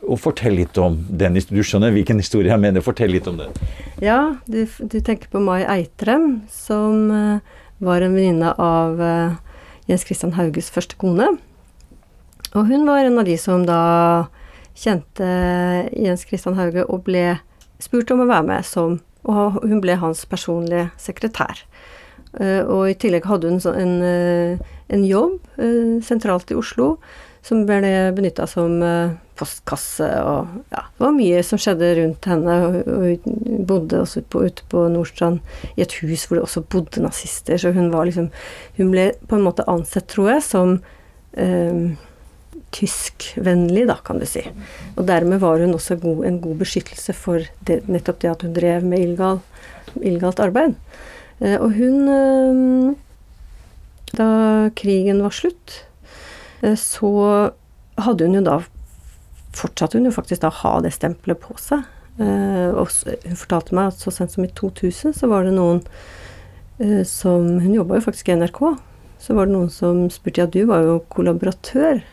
[0.00, 2.82] Og fortell litt om den Du skjønner hvilken historie jeg mener.
[2.82, 3.52] Fortell litt om den.
[4.02, 9.36] Ja, du, du tenker på Mai Eitrem, som uh, var en venninne av uh,
[9.86, 11.36] Jens Christian Hauges første kone.
[12.56, 13.80] Og hun var en av de som da
[14.78, 15.26] kjente
[15.94, 17.38] Jens Christian Hauge og ble
[17.82, 21.58] spurt om å være med som Og hun ble hans personlige sekretær.
[22.32, 26.94] Uh, og i tillegg hadde hun en, uh, en jobb uh, sentralt i Oslo
[27.44, 28.74] som ble benytta som
[29.40, 32.56] postkasse og ja, det var mye som skjedde rundt henne.
[32.66, 35.40] Og hun bodde også ute på, ute på Nordstrand
[35.72, 38.28] i et hus hvor det også bodde nazister, så hun var liksom
[38.76, 40.76] Hun ble på en måte ansett, tror jeg, som
[41.32, 41.96] eh,
[42.74, 44.42] tyskvennlig, da, kan du si.
[44.96, 48.54] Og dermed var hun også god, en god beskyttelse for det, nettopp det at hun
[48.56, 49.40] drev med illegal,
[50.00, 50.76] illegalt arbeid.
[51.40, 52.96] Eh, og hun eh,
[54.16, 54.28] Da
[54.76, 55.84] krigen var slutt,
[56.62, 57.10] eh, så
[58.00, 58.60] hadde hun jo da
[59.56, 61.82] Fortsatte hun jo faktisk da å ha det stempelet på seg.
[62.20, 65.80] Og hun fortalte meg at så sent som i 2000 så var det noen
[67.08, 68.60] som Hun jobba jo faktisk i NRK.
[69.18, 72.04] Så var det noen som spurte ja, du var jo kollaboratør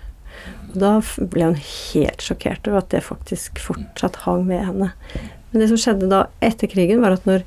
[0.82, 4.92] da ble hun helt sjokkert over at det faktisk fortsatt hang med henne.
[5.52, 7.46] Men det som skjedde da etter krigen, var at når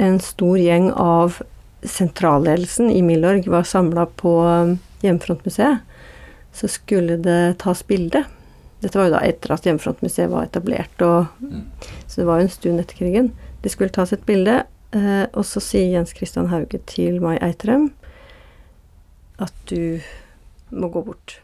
[0.00, 1.40] en stor gjeng av
[1.86, 5.86] sentralledelsen i Milorg var samla på um, Hjemmefrontmuseet,
[6.52, 8.24] så skulle det tas bilde.
[8.80, 11.30] Dette var jo da etter at Hjemmefrontmuseet var etablert, og,
[12.06, 13.30] så det var jo en stund etter krigen.
[13.60, 14.62] Det skulle tas et bilde,
[14.96, 17.90] eh, og så sier Jens Christian Hauge til Mai Eitrem
[19.40, 20.00] at du
[20.70, 21.38] må gå bort.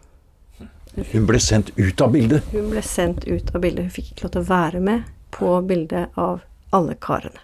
[0.97, 2.47] Hun ble sendt ut av bildet?
[2.55, 3.89] Hun ble sendt ut av bildet.
[3.89, 6.41] Hun fikk ikke lov til å være med på bildet av
[6.77, 7.43] alle karene.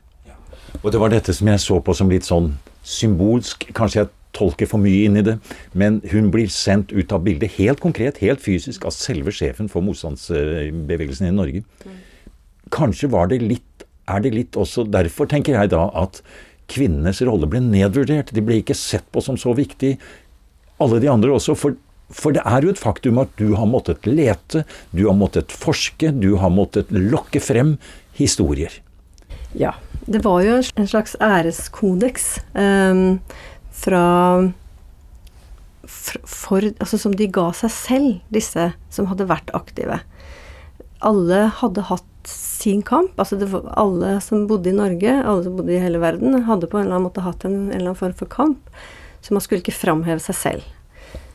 [0.81, 2.55] Og det var dette som jeg så på som litt sånn
[2.89, 3.69] symbolsk.
[3.77, 5.37] Kanskje jeg tolker for mye inn i det,
[5.77, 9.85] men hun blir sendt ut av bildet helt konkret, helt fysisk, av selve sjefen for
[9.85, 11.63] motstandsbevegelsen i Norge.
[12.73, 16.23] Kanskje var det litt, er det litt også derfor, tenker jeg da, at
[16.73, 18.33] kvinnenes rolle ble nedvurdert.
[18.33, 19.99] De ble ikke sett på som så viktig.
[20.81, 21.55] Alle de andre også.
[21.59, 21.77] for
[22.13, 26.13] for det er jo et faktum at du har måttet lete, du har måttet forske,
[26.13, 27.77] du har måttet lokke frem
[28.19, 28.75] historier.
[29.59, 29.75] Ja.
[30.03, 33.21] Det var jo en slags æreskodeks um,
[33.71, 34.07] fra
[35.87, 40.01] for, altså som de ga seg selv, disse som hadde vært aktive.
[41.03, 43.19] Alle hadde hatt sin kamp.
[43.19, 46.79] altså var, Alle som bodde i Norge, alle som bodde i hele verden, hadde på
[46.79, 48.71] en eller annen måte hatt en, en eller annen form for kamp.
[49.23, 50.71] Så man skulle ikke framheve seg selv.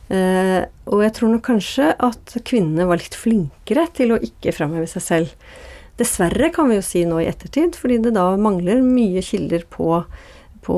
[0.08, 4.88] Uh, og jeg tror nok kanskje at kvinnene var litt flinkere til å ikke framheve
[4.88, 5.48] seg selv.
[5.98, 10.04] Dessverre, kan vi jo si nå i ettertid, fordi det da mangler mye kilder på,
[10.64, 10.76] på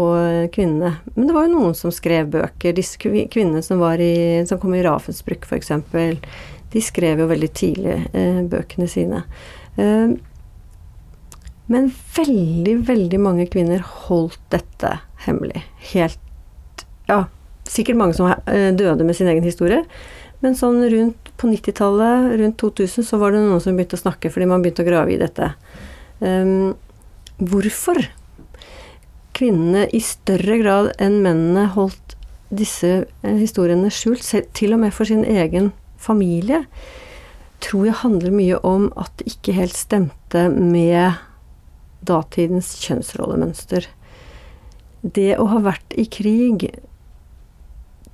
[0.54, 0.94] kvinnene.
[1.12, 2.72] Men det var jo noen som skrev bøker.
[2.76, 5.74] Disse kvinnene som, i, som kom i Ravensbrück, f.eks.,
[6.70, 9.24] de skrev jo veldig tidlig eh, bøkene sine.
[9.76, 10.12] Eh,
[11.70, 15.64] men veldig, veldig mange kvinner holdt dette hemmelig.
[15.92, 17.24] Helt Ja,
[17.70, 19.84] sikkert mange som eh, døde med sin egen historie.
[20.40, 24.32] Men sånn rundt på 90-tallet, rundt 2000, så var det noen som begynte å snakke
[24.32, 25.52] fordi man begynte å grave i dette.
[26.20, 26.72] Um,
[27.40, 28.00] hvorfor
[29.36, 32.16] kvinnene i større grad enn mennene holdt
[32.50, 32.90] disse
[33.22, 34.24] eh, historiene skjult,
[34.56, 36.64] til og med for sin egen familie,
[37.60, 41.20] tror jeg handler mye om at det ikke helt stemte med
[42.08, 43.86] datidens kjønnsrollemønster.
[45.00, 46.70] Det å ha vært i krig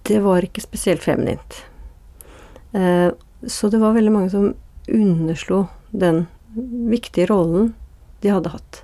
[0.07, 1.63] det var ikke spesielt feminint.
[2.77, 3.11] Eh,
[3.47, 4.55] så det var veldig mange som
[4.87, 6.27] underslo den
[6.91, 7.75] viktige rollen
[8.23, 8.83] de hadde hatt.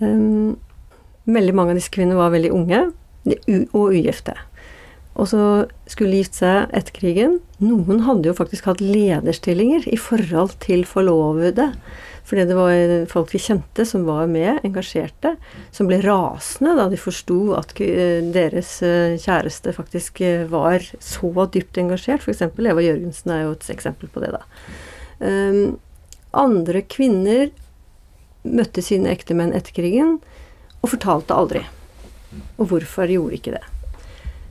[0.00, 0.54] Eh,
[1.26, 2.84] veldig mange av disse kvinnene var veldig unge
[3.74, 4.36] og ugifte.
[5.16, 5.42] Og så
[5.88, 7.38] skulle gifte seg etter krigen.
[7.62, 11.70] Noen hadde jo faktisk hatt lederstillinger i forhold til forlovede.
[12.26, 15.36] Fordi det var folk vi kjente som var med, engasjerte,
[15.74, 17.74] som ble rasende da de forsto at
[18.34, 22.26] deres eh, kjæreste faktisk eh, var så dypt engasjert.
[22.26, 22.42] F.eks.
[22.42, 24.42] Eva Jørgensen er jo et eksempel på det, da.
[25.22, 25.78] Um,
[26.36, 27.48] andre kvinner
[28.46, 30.18] møtte sine ektemenn etter krigen
[30.82, 31.62] og fortalte aldri.
[32.58, 33.64] Og hvorfor gjorde ikke det?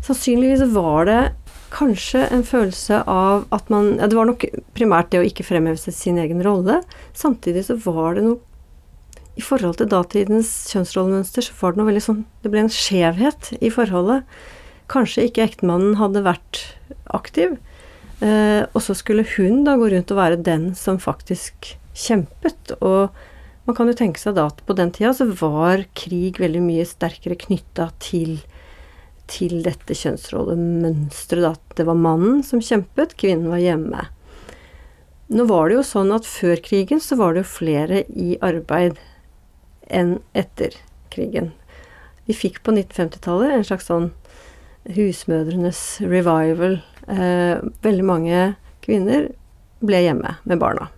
[0.05, 1.21] Sannsynligvis var det
[1.75, 4.45] kanskje en følelse av at man ja, Det var nok
[4.77, 6.81] primært det å ikke fremheve sin egen rolle.
[7.17, 8.39] Samtidig så var det noe
[9.35, 13.53] I forhold til datidens kjønnsrollemønster så var det noe veldig sånn Det ble en skjevhet
[13.59, 14.23] i forholdet.
[14.91, 16.61] Kanskje ikke ektemannen hadde vært
[17.15, 17.57] aktiv.
[18.23, 22.75] Eh, og så skulle hun da gå rundt og være den som faktisk kjempet.
[22.79, 23.09] Og
[23.65, 26.85] man kan jo tenke seg da at på den tida så var krig veldig mye
[26.87, 28.37] sterkere knytta til
[29.31, 31.57] til dette kjønnsrollemønsteret.
[31.57, 34.07] At det var mannen som kjempet, kvinnen var hjemme.
[35.33, 38.99] Nå var det jo sånn at før krigen så var det jo flere i arbeid
[39.89, 40.75] enn etter
[41.13, 41.51] krigen.
[42.25, 44.11] Vi fikk på 1950-tallet en slags sånn
[44.95, 46.79] husmødrenes revival.
[47.09, 48.43] Eh, veldig mange
[48.85, 49.31] kvinner
[49.85, 50.89] ble hjemme med barna.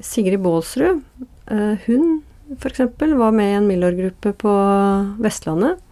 [0.00, 1.04] Sigrid Baalsrud,
[1.52, 2.22] eh, hun
[2.58, 2.80] f.eks.
[2.98, 4.52] var med i en Milorg-gruppe på
[5.24, 5.83] Vestlandet.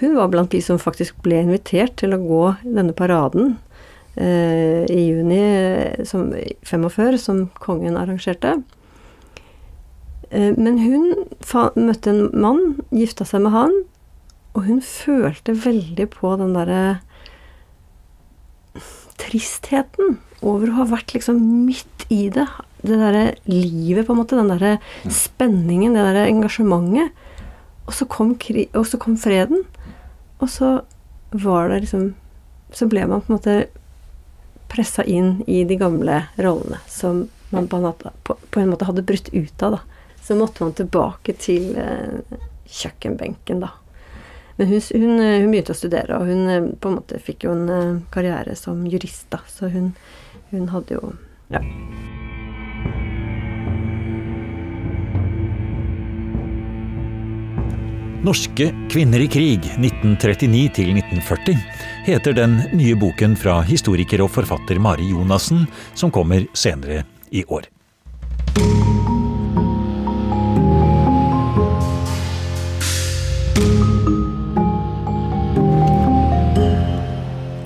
[0.00, 3.58] Hun var blant de som faktisk ble invitert til å gå denne paraden
[4.16, 6.30] eh, i juni eh, som
[6.64, 8.56] 45, som kongen arrangerte.
[10.30, 11.12] Eh, men hun
[11.76, 13.76] møtte en mann, gifta seg med han,
[14.56, 16.82] og hun følte veldig på den derre
[19.20, 22.46] tristheten over å ha vært liksom midt i det.
[22.80, 24.38] Det derre livet, på en måte.
[24.38, 27.12] Den derre spenningen, det derre engasjementet.
[27.84, 29.64] Og så, kom, og så kom freden.
[30.40, 30.80] Og så
[31.30, 32.14] var det liksom
[32.72, 33.54] Så ble man på en måte
[34.70, 39.72] pressa inn i de gamle rollene som man på en, måte, hadde brutt ut av,
[39.72, 39.80] da.
[40.22, 42.36] Så måtte man tilbake til eh,
[42.70, 43.72] kjøkkenbenken, da.
[44.60, 47.56] Men hun, hun, hun, begynte å studere, og hun eh, på en måte fikk jo
[47.56, 49.42] en eh, karriere som jurist, da.
[49.50, 49.90] Så hun,
[50.52, 51.16] hun hadde jo
[51.50, 51.64] Ja.
[58.20, 61.54] Norske kvinner i krig 1939 til 1940
[62.04, 65.62] heter den nye boken fra historiker og forfatter Mari Jonassen,
[65.96, 67.64] som kommer senere i år.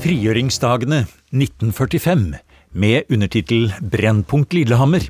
[0.05, 1.03] Frigjøringsdagene
[1.35, 2.38] 1945,
[2.75, 5.07] med undertittel Brennpunkt Lillehammer,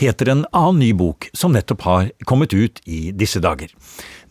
[0.00, 3.70] heter en annen ny bok som nettopp har kommet ut i disse dager.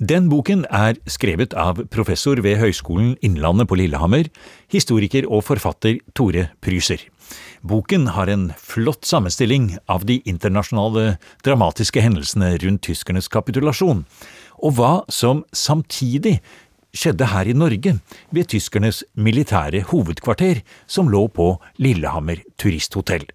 [0.02, 4.32] Den boken er skrevet av professor ved Høgskolen Innlandet på Lillehammer,
[4.74, 7.06] historiker og forfatter Tore Pryser.
[7.62, 14.02] Boken har en flott sammenstilling av de internasjonale dramatiske hendelsene rundt tyskernes kapitulasjon,
[14.62, 16.40] og hva som samtidig
[16.96, 17.98] skjedde her i Norge,
[18.32, 23.28] ved tyskernes militære hovedkvarter, som lå på Lillehammer turisthotell.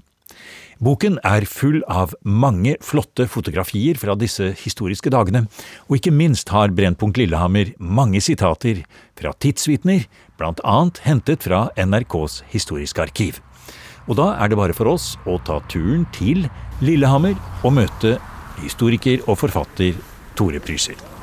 [0.76, 5.46] Boken er full av mange flotte fotografier fra disse historiske dagene,
[5.88, 8.82] og ikke minst har Brennpunkt Lillehammer mange sitater
[9.16, 10.04] fra tidsvitner,
[10.36, 13.40] blant annet hentet fra NRKs historiske arkiv.
[14.06, 16.44] Og da er det bare for oss å ta turen til
[16.84, 18.18] Lillehammer og møte
[18.60, 19.96] historiker og forfatter
[20.36, 21.15] Tore Pryser.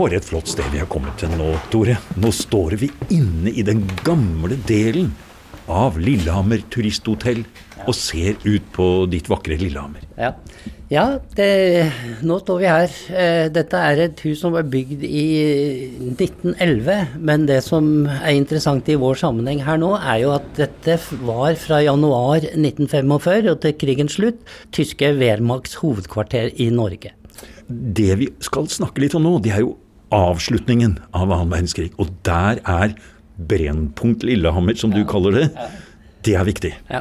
[0.00, 1.98] For et flott sted vi har kommet til nå, Tore.
[2.16, 5.10] Nå står vi inne i den gamle delen
[5.68, 7.42] av Lillehammer turisthotell
[7.84, 10.06] og ser ut på ditt vakre Lillehammer.
[10.16, 10.30] Ja,
[10.88, 11.04] ja
[11.36, 11.50] det,
[12.24, 12.94] nå står vi her.
[13.12, 15.26] Eh, dette er et hus som var bygd i
[16.14, 17.20] 1911.
[17.20, 21.60] Men det som er interessant i vår sammenheng her nå, er jo at dette var
[21.60, 24.40] fra januar 1945 og til krigens slutt
[24.72, 27.12] tyske Wehrmachts hovedkvarter i Norge.
[27.68, 29.76] Det vi skal snakke litt om nå, det er jo
[30.14, 31.92] avslutningen av annen verdenskrig.
[32.02, 32.96] Og der er
[33.50, 35.46] Brennpunkt Lillehammer, som du kaller det.
[36.20, 36.70] Det er viktig.
[36.90, 37.00] Ja,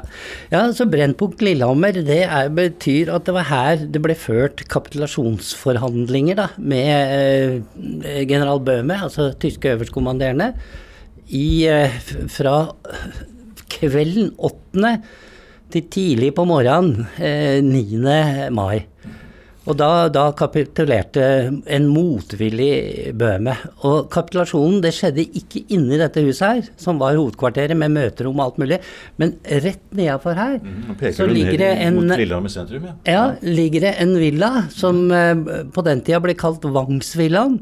[0.53, 6.39] ja så Brennpunkt Lillehammer det er, betyr at det var her det ble ført kapitulasjonsforhandlinger
[6.39, 10.53] da, med eh, general Bøhme, altså tyske øverstkommanderende,
[11.35, 11.99] i, eh,
[12.31, 12.71] fra
[13.69, 14.93] kvelden 8.
[15.73, 18.51] til tidlig på morgenen eh, 9.
[18.55, 18.85] mai.
[19.69, 21.23] Og da, da, kapitulerte
[21.69, 23.53] en motvillig Bøhme.
[23.85, 28.47] Og kapitulasjonen det skjedde ikke inni dette huset her, som var hovedkvarteret med møterom og
[28.47, 28.79] alt mulig,
[29.21, 32.01] men rett nedafor her mm, så ligger det en
[32.49, 32.95] sentrum, ja.
[33.05, 35.35] Ja, ligger det en villa som eh,
[35.73, 37.59] på den tida ble kalt Vangsvillaen.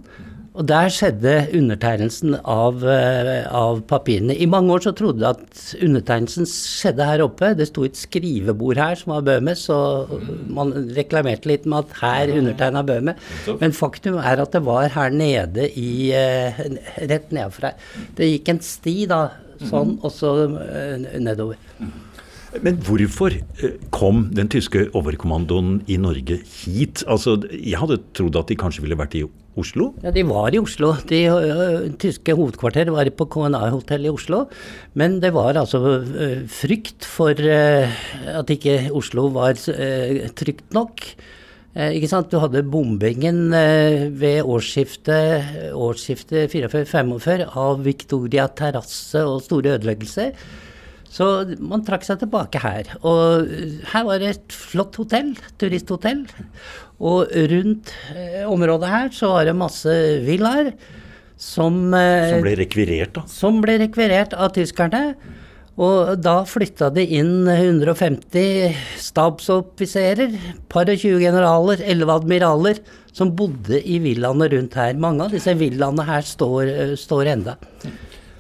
[0.58, 4.34] Og der skjedde undertegnelsen av, eh, av, papirene.
[4.34, 7.52] I mange år så trodde jeg at undertegnelsen skjedde her oppe.
[7.54, 10.17] Det sto et skrivebord her som var Bøhmes, og
[10.50, 13.15] man reklamerte litt med at her undertegna Bøhme.
[13.62, 16.58] Men faktum er at det var her nede i eh,
[16.98, 17.76] Rett nedenfra.
[18.17, 19.22] Det gikk en sti da,
[19.62, 21.62] sånn, og så eh, nedover.
[22.63, 23.36] Men hvorfor
[23.93, 27.04] kom den tyske overkommandoen i Norge hit?
[27.06, 29.91] Altså, jeg hadde trodd at de kanskje ville vært i Oslo?
[30.04, 30.93] Ja, De var i Oslo.
[31.10, 34.43] De uh, tyske hovedkvarter var på KNA-hotellet i Oslo.
[35.00, 37.98] Men det var altså uh, frykt for uh,
[38.38, 39.58] at ikke Oslo var
[40.38, 41.04] trygt nok.
[41.78, 42.32] ikke sant?
[42.32, 43.52] Du hadde bombingen
[44.17, 50.34] ved årsskiftet, årsskiftet 44-45 av Victoria terrasse og store ødeleggelser.
[51.17, 51.28] Så
[51.63, 52.89] man trakk seg tilbake her.
[53.08, 53.48] Og
[53.93, 56.26] her var det et flott hotell, turisthotell.
[56.98, 60.72] Og rundt eh, området her så var det masse villaer
[61.38, 63.26] som eh, Som ble rekvirert, da?
[63.30, 65.12] Som ble rekvirert av tyskerne.
[65.78, 70.34] Og da flytta de inn 150 stabsoffiserer,
[70.74, 72.82] par og 20 generaler, 11 admiraler,
[73.14, 74.98] som bodde i villaene rundt her.
[74.98, 77.60] Mange av disse villaene her står, står enda.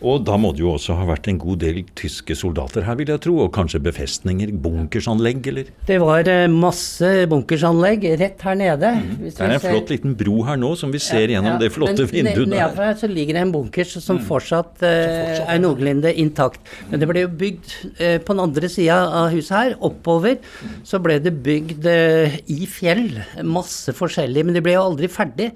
[0.05, 3.09] Og da må det jo også ha vært en god del tyske soldater her, vil
[3.09, 5.71] jeg tro, og kanskje befestninger, bunkersanlegg, eller?
[5.89, 8.93] Det var eh, masse bunkersanlegg rett her nede.
[9.23, 12.05] Det er en flott liten bro her nå som vi ser gjennom Ja, det flotte
[12.05, 12.53] men vinduet der.
[12.53, 16.61] Nedenfra så ligger det en bunkers som fortsatt eh, er noenlunde intakt.
[16.91, 20.37] Men det ble jo bygd uh, på den andre sida av huset her, oppover,
[20.87, 23.07] så ble det bygd uh, i fjell.
[23.47, 24.45] Masse forskjellig.
[24.45, 25.51] Men de ble jo aldri ferdig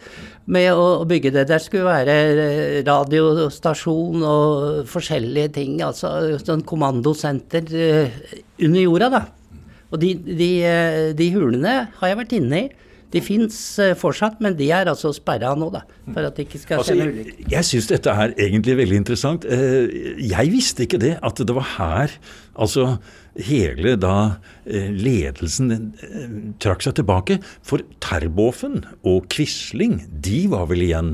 [0.46, 1.46] med å, bygge det.
[1.50, 5.78] Der skulle være eh, radiostasjon og forskjellige ting.
[5.86, 8.22] Altså sånn kommandosenter eh,
[8.62, 9.24] under jorda, da.
[9.92, 12.70] Og de, de, eh, de hulene har jeg vært inne i.
[13.12, 13.56] De fins
[14.00, 15.82] fortsatt, men de er altså sperra nå, da.
[16.14, 17.50] For at det ikke skal Altså, skje noe jeg ulykke.
[17.52, 19.46] jeg syns dette er egentlig veldig interessant.
[19.46, 22.16] Eh, Jeg visste ikke det, at det var her
[22.56, 22.86] altså
[23.36, 24.16] hele da
[24.66, 27.40] eh, ledelsen eh, trakk seg tilbake.
[27.64, 31.14] For Terboven og Quisling, de var vel igjen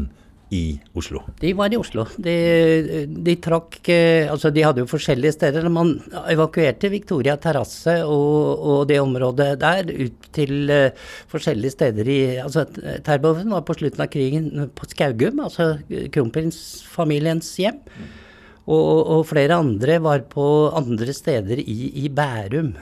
[0.50, 1.22] i Oslo?
[1.40, 2.06] De var i Oslo.
[2.18, 2.36] De,
[3.08, 5.68] de trakk eh, Altså, de hadde jo forskjellige steder.
[5.74, 5.96] Man
[6.32, 12.66] evakuerte Victoria terrasse og, og det området der ut til uh, forskjellige steder i Altså,
[13.06, 15.76] Terboven var på slutten av krigen på Skaugum, altså
[16.14, 17.82] kronprinsfamiliens hjem.
[18.68, 20.46] Og, og flere andre var på
[20.76, 22.74] andre steder i, i Bærum.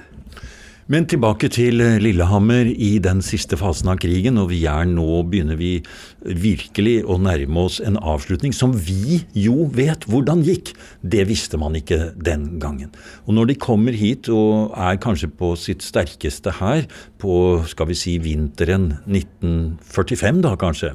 [0.86, 5.24] Men tilbake til eh, Lillehammer i den siste fasen av krigen, og vi er nå
[5.26, 5.80] begynner vi
[6.22, 10.76] virkelig å nærme oss en avslutning som vi jo vet hvordan gikk.
[11.02, 12.94] Det visste man ikke den gangen.
[13.26, 16.86] Og når de kommer hit og er kanskje på sitt sterkeste her,
[17.18, 20.94] på skal vi si vinteren 1945 da kanskje,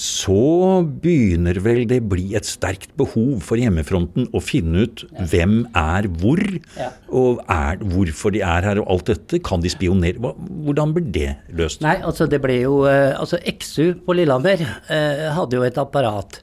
[0.00, 6.08] så begynner vel det bli et sterkt behov for hjemmefronten å finne ut hvem er
[6.22, 6.40] hvor,
[6.78, 6.88] Ja.
[7.12, 9.42] og er, hvorfor de er her og alt dette.
[9.44, 10.16] Kan de spionere?
[10.16, 11.82] Hvordan blir det løst?
[11.84, 16.40] Nei, altså det ble jo eh, Altså XU på Lillehammer eh, hadde jo et apparat.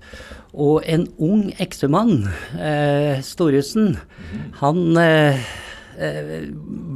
[0.53, 2.27] Og en ung XU-mann,
[2.61, 3.97] eh, Storhusen,
[4.61, 5.41] han eh,
[5.97, 6.47] eh,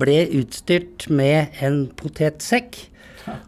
[0.02, 2.78] ble utstyrt med en potetsekk.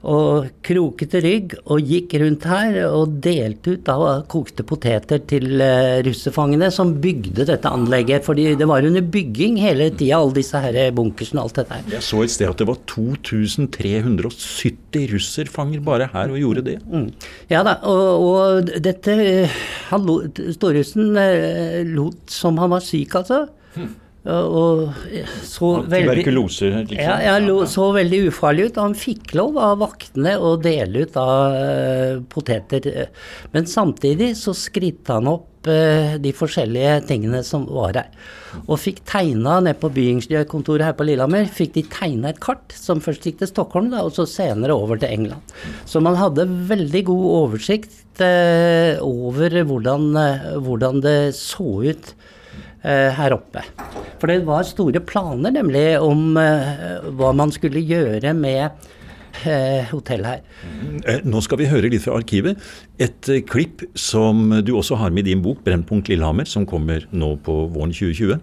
[0.08, 3.96] Og krokete rygg, og gikk rundt her og delte ut da
[4.30, 8.26] kokte poteter til eh, russefangene som bygde dette anlegget.
[8.26, 11.84] fordi det var under bygging hele tida, alle disse her bunkersene og alt dette her.
[11.98, 16.78] Jeg så et sted at det var 2370 russerfanger bare her og gjorde det.
[16.88, 17.10] Mm.
[17.52, 18.40] Ja da, og, og
[18.84, 19.12] dette
[19.90, 20.02] han
[20.54, 23.40] Storhusen eh, lot som han var syk, altså.
[23.74, 24.94] Og, og
[25.44, 27.00] så veldig Tuberkulose, liksom.
[27.00, 28.80] ja, ja, så veldig ufarlig ut.
[28.80, 33.10] Han fikk lov av vaktene å dele ut av uh, poteter.
[33.52, 38.16] Men samtidig så skrittet han opp uh, de forskjellige tingene som var her.
[38.64, 43.02] Og fikk tegna ned på byingeniørkontoret her på Lillehammer, fikk de tegna et kart som
[43.04, 45.56] først gikk til Stockholm, da, og så senere over til England.
[45.90, 52.30] Så man hadde veldig god oversikt uh, over hvordan, eh, hvordan det så ut eh,
[52.84, 53.64] her oppe.
[54.24, 58.70] For det var store planer nemlig om eh, hva man skulle gjøre med
[59.44, 60.44] eh, hotellet her.
[61.04, 62.62] Eh, Nå skal vi høre litt fra arkivet.
[63.04, 67.04] Et eh, klipp som du også har med i din bok 'Brennpunkt Lillehammer', som kommer
[67.12, 68.40] nå på våren 2020.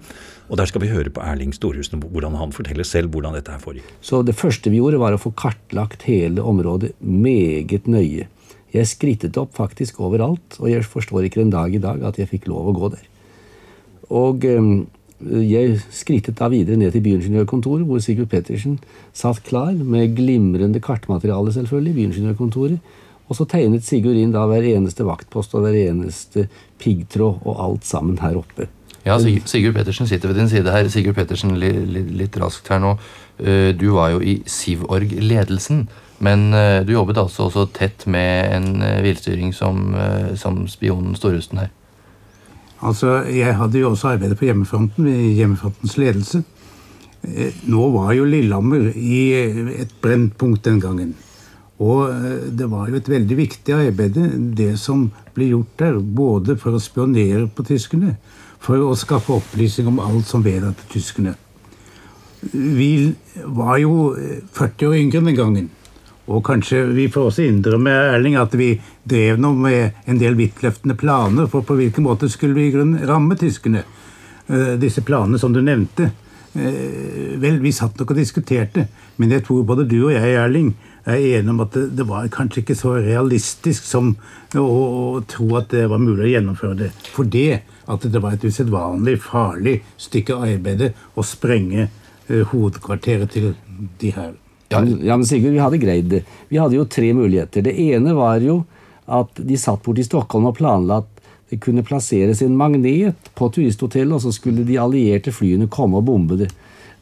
[0.50, 3.62] Og Der skal vi høre på Erling Storhusen, hvordan han forteller selv hvordan dette her
[3.62, 3.86] foregikk.
[4.02, 8.26] Så det første vi gjorde, var å få kartlagt hele området meget nøye.
[8.74, 12.28] Jeg skrittet opp faktisk overalt, og jeg forstår ikke den dag i dag at jeg
[12.28, 13.06] fikk lov å gå der.
[14.10, 14.70] Og eh,
[15.20, 18.78] jeg skrittet da videre ned til byingeniørkontoret, hvor Sigurd Pettersen
[19.12, 22.78] satt klar med glimrende kartmateriale, selvfølgelig, byingeniørkontoret.
[23.30, 26.48] Og så tegnet Sigurd inn da hver eneste vaktpost og hver eneste
[26.82, 28.66] piggtråd og alt sammen her oppe.
[29.04, 30.88] Ja, Sigurd Pettersen sitter ved din side her.
[30.92, 32.96] Sigurd Pettersen, li, li, litt raskt her nå.
[33.38, 35.84] Eh, Du var jo i Sivorg-ledelsen,
[36.20, 39.94] men eh, du jobbet altså også tett med en villstyring som,
[40.36, 41.70] som spionen Storhusten her.
[42.82, 46.42] Altså, Jeg hadde jo også arbeidet på hjemmefronten, i hjemmefrontens ledelse.
[47.24, 49.32] Eh, Nå var jo Lillehammer i
[49.82, 51.14] et brennpunkt den gangen.
[51.80, 54.16] Og eh, det var jo et veldig viktig arbeid,
[54.56, 56.00] det som ble gjort der.
[56.00, 58.16] Både for å spionere på tyskerne,
[58.60, 61.36] for å skaffe opplysning om alt som vedrørte tyskerne.
[62.52, 63.12] Vi
[63.44, 65.70] var jo eh, 40 år yngre den gangen.
[66.28, 68.74] Og kanskje vi får også innrømme Erling, at vi
[69.08, 73.06] drev nå med en del vidtløftende planer for på hvilken måte skulle vi i grunnen
[73.08, 73.84] ramme tyskerne.
[74.50, 76.10] Eh, disse planene som du nevnte.
[76.52, 80.72] Eh, vel, vi satt nok og diskuterte, men jeg tror både du og jeg, Erling,
[81.06, 84.12] er enige om at det, var kanskje ikke så realistisk som
[84.58, 86.90] å tro at det var mulig å gjennomføre det.
[87.14, 93.52] For det at det var et usedvanlig farlig stykke arbeid å sprenge eh, hovedkvarteret til
[94.02, 94.34] de her.
[94.70, 96.20] Ja, ja, men Sigurd, vi hadde greid det.
[96.48, 97.64] Vi hadde jo tre muligheter.
[97.66, 98.60] Det ene var jo
[99.10, 103.48] at de satt borte i Stockholm og planla at det kunne plasseres en magnet på
[103.50, 106.52] turisthotellet, og så skulle de allierte flyene komme og bombe det.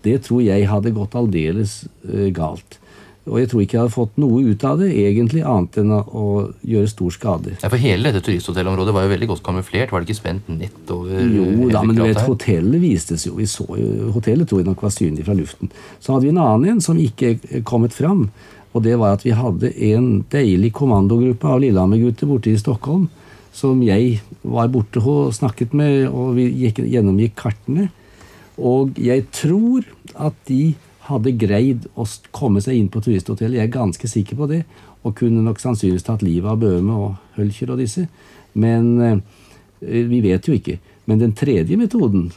[0.00, 2.78] Det tror jeg hadde gått aldeles uh, galt.
[3.28, 6.26] Og jeg tror ikke jeg hadde fått noe ut av det, egentlig, annet enn å,
[6.68, 7.54] gjøre stor skade.
[7.60, 9.92] Ja, For hele dette turisthotellområdet var jo veldig godt kamuflert.
[9.92, 13.36] Var det ikke spent nett over Jo da, men du vet, hotellet vistes jo.
[13.38, 15.72] Vi så jo hotellet tror jeg nok var synlig fra luften.
[16.00, 18.28] Så hadde vi en annen en som ikke er kommet fram.
[18.76, 23.08] Og det var at vi hadde en deilig kommandogruppe av Lillehammer-gutter borte i Stockholm
[23.58, 27.88] som jeg var borte og snakket med, og vi gikk, gjennomgikk kartene.
[28.58, 29.86] Og jeg tror
[30.18, 30.74] at de
[31.08, 32.06] hadde greid å
[32.36, 33.58] komme seg inn på turisthotellet.
[33.58, 34.62] Jeg er ganske sikker på det.
[35.06, 38.06] Og kunne nok sannsynligvis tatt livet av Bøhme og Hølcher og disse.
[38.58, 39.18] Men eh,
[39.80, 40.78] vi vet jo ikke.
[41.08, 42.28] Men den tredje metoden,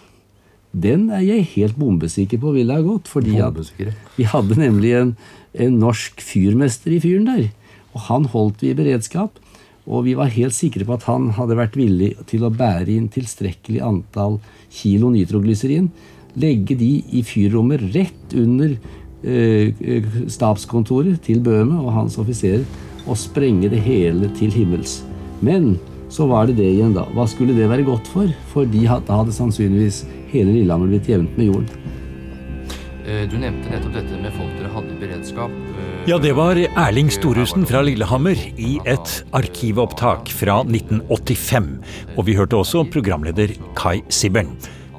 [0.72, 3.10] den er jeg helt bombesikker på ville ha gått.
[3.12, 3.36] fordi
[4.16, 5.16] vi hadde nemlig en,
[5.54, 7.50] en norsk fyrmester i fyren der.
[7.92, 9.42] Og han holdt vi i beredskap.
[9.90, 13.10] Og vi var helt sikre på at han hadde vært villig til å bære inn
[13.12, 14.38] tilstrekkelig antall
[14.72, 15.90] kilo nitroglyserin,
[16.40, 18.76] legge de i fyrrommet rett under
[19.24, 19.72] eh,
[20.32, 22.64] stabskontoret til Bøhme og hans offiserer,
[23.10, 25.02] og sprenge det hele til himmels.
[25.42, 25.74] Men
[26.12, 27.06] så var det det igjen, da.
[27.16, 28.30] Hva skulle det være godt for?
[28.52, 30.04] For de da hadde sannsynligvis
[30.34, 31.70] hele Lillehammer blitt jevnt med jorden.
[33.08, 35.50] Eh, Du nevnte nettopp dette med folk dere hadde i beredskap.
[35.52, 41.80] Eh, Ja, det var Erling Storhusen fra Lillehammer i et arkivopptak fra 1985.
[42.18, 44.50] Og vi hørte også programleder Kai Sibbern.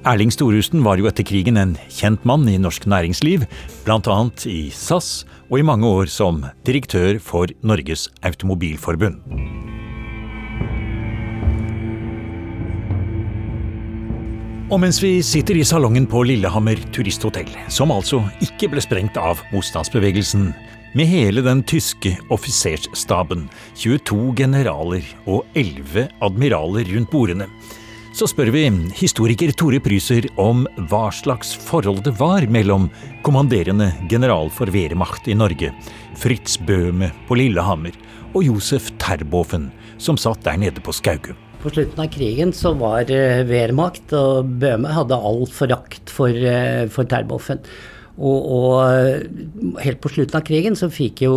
[0.03, 3.45] Erling Storhusen var jo etter krigen en kjent mann i norsk næringsliv,
[3.87, 4.17] bl.a.
[4.51, 5.11] i SAS
[5.47, 9.21] og i mange år som direktør for Norges Automobilforbund.
[14.73, 19.45] Og mens vi sitter i salongen på Lillehammer turisthotell, som altså ikke ble sprengt av
[19.53, 20.49] motstandsbevegelsen,
[20.99, 23.47] med hele den tyske offisersstaben,
[23.79, 27.47] 22 generaler og 11 admiraler rundt bordene,
[28.13, 28.63] så spør vi
[28.99, 32.91] historiker Tore Pryser om hva slags forhold det var mellom
[33.25, 35.71] kommanderende general for Wehrmacht i Norge,
[36.21, 37.97] Fritz Bøhme på Lillehammer,
[38.37, 41.39] og Josef Terboven, som satt der nede på Skaugum.
[41.63, 46.85] På slutten av krigen så var eh, Wehrmacht og Bøhme hadde all forakt for, eh,
[46.93, 47.63] for Terboven.
[48.19, 49.25] Og, og eh,
[49.87, 51.37] helt på slutten av krigen så fikk jo,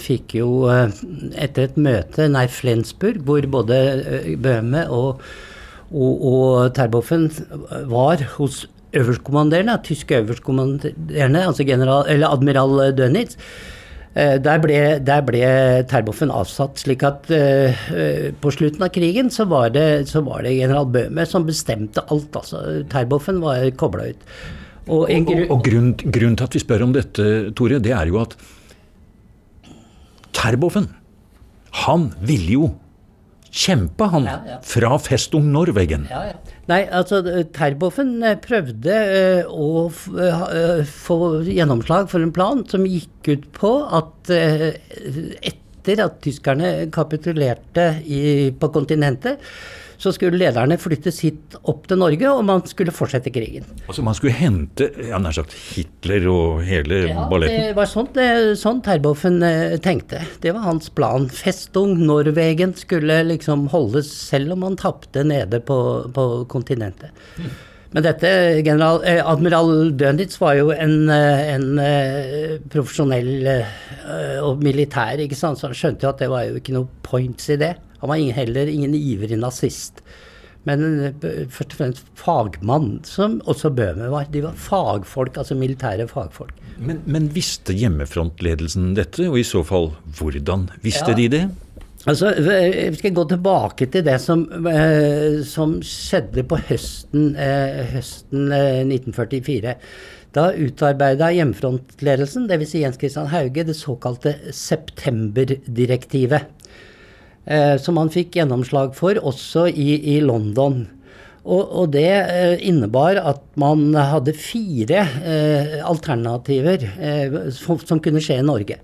[0.00, 3.82] fikk jo etter et møte nær Flensburg, hvor både
[4.40, 5.26] Bøhme og,
[5.92, 7.30] og, og Terboven
[7.88, 8.66] var hos
[8.96, 13.36] øverstkommanderende, tyske øverstkommanderende, altså general, eller admiral Dönitz,
[14.18, 15.48] Eh, Der ble, der ble
[15.88, 20.56] Terboven avsatt, slik at eh, på slutten av krigen så var, det, så var det
[20.56, 22.34] general Bøhme som bestemte alt.
[22.34, 22.62] altså.
[22.90, 24.24] Terboven var kobla ut.
[24.88, 27.92] Og en Og, gru- og grunnen, grunnen til at vi spør om dette, Tore, det
[27.92, 28.34] er jo at
[30.32, 30.88] Terboven,
[31.84, 32.68] han ville jo
[33.50, 34.58] kjempe, han, Ja, ja.
[34.62, 36.06] fra Festung Norwegen.
[36.10, 36.56] Ja, ja.
[36.68, 37.22] Nei, altså
[37.56, 43.72] Terboven eh, prøvde uh, å eh, få gjennomslag for en plan som gikk ut på
[43.96, 44.66] at uh,
[45.40, 48.20] etter at tyskerne kapitulerte i,
[48.52, 49.40] på kontinentet,
[49.98, 53.66] så skulle lederne flyttes hit opp til Norge, og man skulle fortsette krigen.
[53.88, 57.64] Altså Man skulle hente ja, nær sagt Hitler og hele Ja, balletten.
[57.66, 58.28] det var det,
[58.60, 60.22] sånn Terboven eh, tenkte.
[60.44, 61.26] Det var hans plan.
[61.34, 65.78] Festung Norwegen skulle liksom holdes selv om man tapte nede på,
[66.14, 67.10] på kontinentet.
[67.90, 68.30] Men dette,
[68.62, 75.38] general, eh, admiral Dönitz var jo en, eh, en eh, profesjonell eh, og militær, ikke
[75.38, 75.58] sant?
[75.58, 77.74] så han skjønte jo at det var jo ikke noe points i det.
[78.00, 80.02] Han var ingen, heller ingen ivrig nazist.
[80.68, 84.26] Men eh, først og fremst fagmann, som også Bøhme var.
[84.32, 86.52] De var fagfolk, altså militære fagfolk.
[86.78, 91.16] Men, men visste hjemmefrontledelsen dette, og i så fall hvordan visste Ja.
[91.18, 91.46] de det?
[92.06, 98.52] Altså, Vi skal gå tilbake til det som, eh, som skjedde på høsten, eh, høsten
[98.54, 99.74] eh, 1944.
[100.32, 102.70] Da utarbeida hjemmefrontledelsen, dvs.
[102.70, 106.46] Si Jens Christian Hauge, det såkalte septemberdirektivet.
[107.48, 110.82] Eh, som man fikk gjennomslag for også i, i London.
[111.48, 116.84] Og, og det eh, innebar at man hadde fire eh, alternativer
[117.56, 118.82] som, som kunne skje i Norge.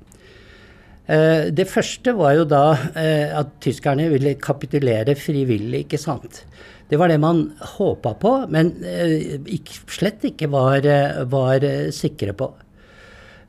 [1.04, 2.62] Det første var jo da
[3.36, 6.38] at tyskerne ville kapitulere frivillig, ikke sant.
[6.88, 7.42] Det var det man
[7.74, 8.70] håpa på, men
[9.92, 10.88] slett ikke var,
[11.28, 12.48] var sikre på.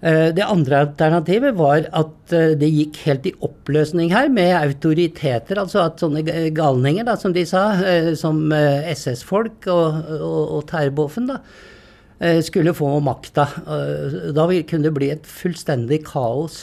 [0.06, 5.58] Eh, Det andre alternativet var at eh, det gikk helt i oppløsning her med autoriteter,
[5.58, 6.22] altså at sånne
[6.54, 11.40] galninger, da, som de sa, eh, som SS-folk og, og, og Terboven, da,
[12.48, 13.44] skulle få makta.
[14.32, 16.62] Da kunne det bli et fullstendig kaos.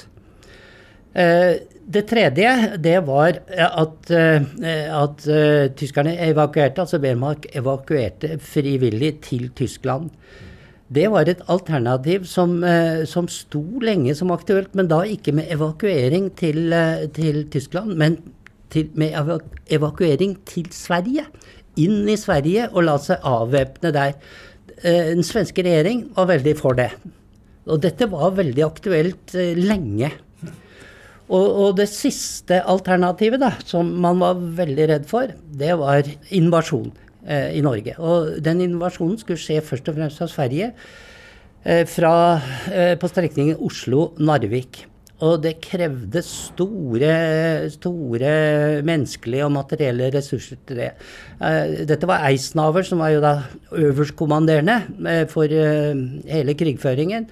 [1.13, 5.27] Det tredje, det var at, at
[5.77, 10.09] tyskerne evakuerte, altså Wehrmacht evakuerte frivillig til Tyskland.
[10.93, 12.59] Det var et alternativ som,
[13.09, 16.75] som sto lenge som aktuelt, men da ikke med evakuering til,
[17.17, 18.19] til Tyskland, men
[18.73, 19.17] til, med
[19.73, 21.25] evakuering til Sverige.
[21.81, 24.19] Inn i Sverige og la seg avvæpne der.
[24.83, 26.91] Den svenske regjering var veldig for det.
[27.71, 30.11] Og dette var veldig aktuelt lenge.
[31.33, 36.91] Og, og, det siste alternativet da, som man var veldig redd for, det var invasjon
[37.27, 37.97] eh, i Norge.
[37.99, 40.73] Og den innovasjonen skulle skje først og fremst fra Sverige,
[41.65, 42.15] eh, fra,
[42.73, 44.87] eh, på strekningen Oslo-Narvik.
[45.23, 47.13] Og det krevde store,
[47.71, 48.33] store
[48.87, 50.91] menneskelige og materielle ressurser til det.
[51.39, 53.35] Eh, dette var Eisnaver, som var jo da
[53.71, 55.95] øverstkommanderende eh, for eh,
[56.27, 57.29] hele krigføringen.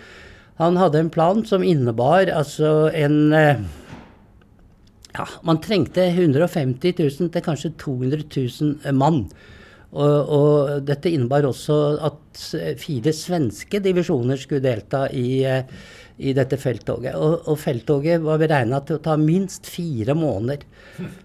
[0.61, 3.33] Han hadde en plan som innebar altså en
[5.17, 9.25] ja, man trengte 150 000 til kanskje 200 000 mann.
[9.91, 11.77] Og, og, dette innebar også
[12.07, 12.43] at
[12.79, 15.43] fire svenske divisjoner skulle delta i,
[16.21, 17.17] i dette felttoget.
[17.17, 20.67] Og, og felttoget var beregna til å ta minst fire måneder.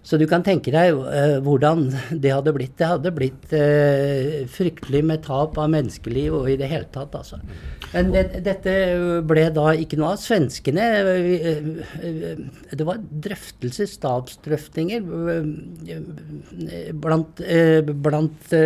[0.06, 1.88] Så du kan tenke deg uh, hvordan
[2.22, 2.76] det hadde blitt.
[2.80, 7.40] Det hadde blitt uh, fryktelig med tap av menneskeliv og i det hele tatt, altså.
[7.92, 8.72] Men det, dette
[9.28, 10.22] ble da ikke noe av.
[10.22, 12.40] Svenskene uh,
[12.72, 15.04] Det var drøftelser, stabsdrøftinger,
[17.04, 17.44] blant,
[18.06, 18.56] blant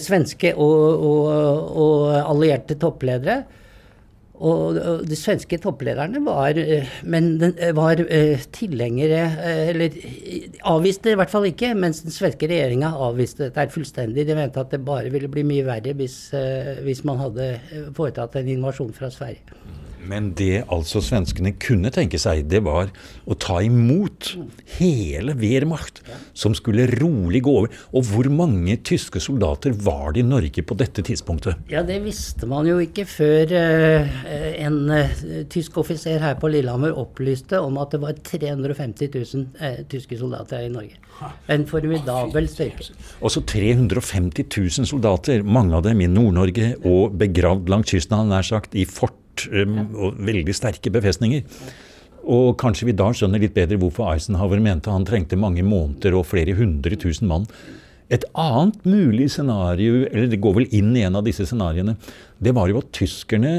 [0.00, 1.26] svenske og, og,
[1.76, 3.42] og allierte toppledere.
[4.44, 4.76] Og
[5.08, 9.22] de svenske topplederne var, eh, men eh, var eh, tilhengere
[9.70, 9.96] Eller
[10.68, 14.26] avviste i hvert fall ikke, mens den svenske regjeringa avviste dette fullstendig.
[14.28, 16.18] De mente at det bare ville bli mye verre hvis,
[16.84, 17.50] hvis man hadde
[17.96, 19.56] foretatt en invasjon fra Sverige.
[20.08, 22.92] Men det altså svenskene kunne tenke seg, det var
[23.26, 24.32] å ta imot
[24.76, 26.02] hele Wehrmacht,
[26.36, 27.72] som skulle rolig gå over.
[27.96, 31.66] Og hvor mange tyske soldater var det i Norge på dette tidspunktet?
[31.72, 34.16] Ja, Det visste man jo ikke før uh,
[34.62, 35.18] en uh,
[35.52, 40.60] tysk offiser her på Lillehammer opplyste om at det var 350 000 uh, tyske soldater
[40.60, 41.02] her i Norge.
[41.48, 42.90] En formidabel styrke.
[43.24, 48.76] Også 350 000 soldater, mange av dem i Nord-Norge og begravd langs kysten, nær sagt,
[48.76, 49.16] i fort
[49.52, 51.44] um, og veldig sterke befestninger.
[52.26, 56.26] Og kanskje vi da skjønner litt bedre hvorfor Eisenhower mente han trengte mange måneder og
[56.32, 57.46] flere hundre tusen mann.
[58.10, 61.96] Et annet mulig scenario, eller det går vel inn i en av disse scenarioene,
[62.38, 63.56] det var jo at tyskerne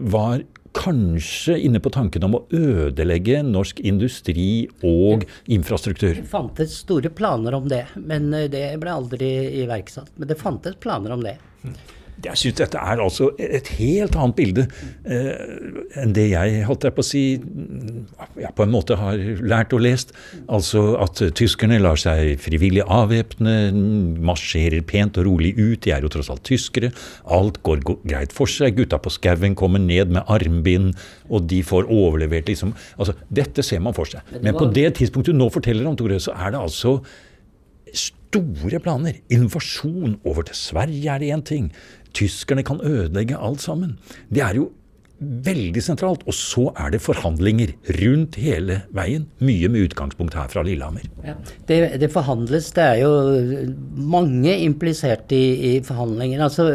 [0.00, 0.40] var
[0.76, 6.14] kanskje inne på tanken om å ødelegge norsk industri og infrastruktur.
[6.14, 9.30] Det fantes store planer om det, men eh, det ble aldri
[9.64, 10.12] iverksatt.
[10.16, 11.36] Men det fantes planer om det.
[12.24, 14.64] Jeg syns dette er altså et helt annet bilde
[15.08, 17.22] eh, enn det jeg holdt jeg på å si
[18.40, 20.12] jeg på en måte har lært og lest.
[20.50, 23.54] Altså at tyskerne lar seg frivillig avvæpne,
[24.26, 25.80] marsjerer pent og rolig ut.
[25.84, 26.92] De er jo tross alt tyskere.
[27.24, 28.76] Alt går greit for seg.
[28.78, 30.92] Gutta på skauen kommer ned med armbind,
[31.30, 34.26] og de får overlevert liksom Altså, dette ser man for seg.
[34.44, 36.98] Men på det tidspunktet du nå forteller om, Tore, så er det altså
[37.94, 39.18] store planer.
[39.32, 41.70] Invasjon over til Sverige er det én ting.
[42.16, 43.98] Tyskerne kan ødelegge alt sammen.
[44.30, 44.70] Det er jo
[45.20, 46.24] veldig sentralt.
[46.28, 49.26] Og så er det forhandlinger rundt hele veien.
[49.44, 51.04] Mye med utgangspunkt her fra Lillehammer.
[51.26, 51.36] Ja,
[51.68, 52.72] det, det, forhandles.
[52.76, 53.12] Det er jo
[53.94, 56.42] mange implisert i, i forhandlinger.
[56.48, 56.70] Altså,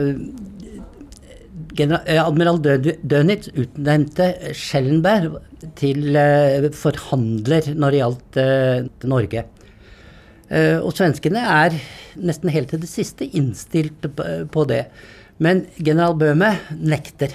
[1.75, 5.41] Admiral Dönitz utnevnte Schellenberg
[5.75, 9.49] til uh, forhandler når det gjaldt uh, Norge.
[10.45, 11.73] Og svenskene er
[12.21, 14.05] nesten helt til det siste innstilt
[14.53, 14.83] på det.
[15.43, 17.33] Men general Bøhme nekter.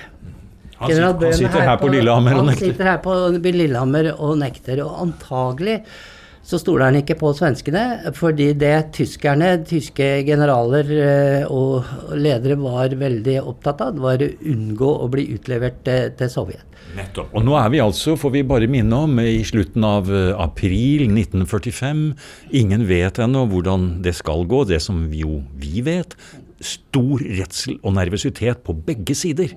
[0.80, 2.64] Han sitter, han sitter her, på, Lillehammer og nekter.
[2.64, 3.16] Han sitter her på
[3.52, 4.80] Lillehammer og nekter.
[4.86, 5.82] Og antagelig
[6.50, 7.82] så stoler han ikke på svenskene,
[8.16, 14.88] fordi det tyskerne, tyske generaler eh, og ledere var veldig opptatt av, var å unngå
[15.04, 16.64] å bli utlevert til Sovjet.
[16.96, 17.28] Nettopp.
[17.36, 21.04] Og nå er vi altså, får vi bare minne om, i slutten av eh, april
[21.12, 22.06] 1945.
[22.64, 24.64] Ingen vet ennå hvordan det skal gå.
[24.72, 26.16] Det som jo vi vet,
[26.60, 29.54] stor redsel og nervøsitet på begge sider.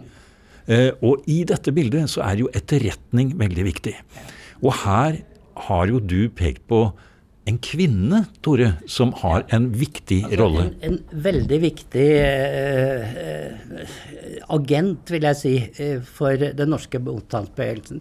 [0.68, 3.96] Eh, og i dette bildet så er jo etterretning veldig viktig.
[4.64, 5.20] Og her
[5.68, 6.86] har jo du pekt på
[7.50, 10.68] en kvinne, Tore, som har en viktig altså, rolle.
[10.80, 13.98] En, en, veldig viktig eh,
[14.56, 18.00] agent, vil jeg si, eh, for den norske motstandsbevegelsen.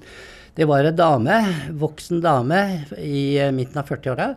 [0.55, 1.41] Det var en dame,
[1.81, 2.61] voksen dame
[3.01, 4.29] i eh, midten av 40-åra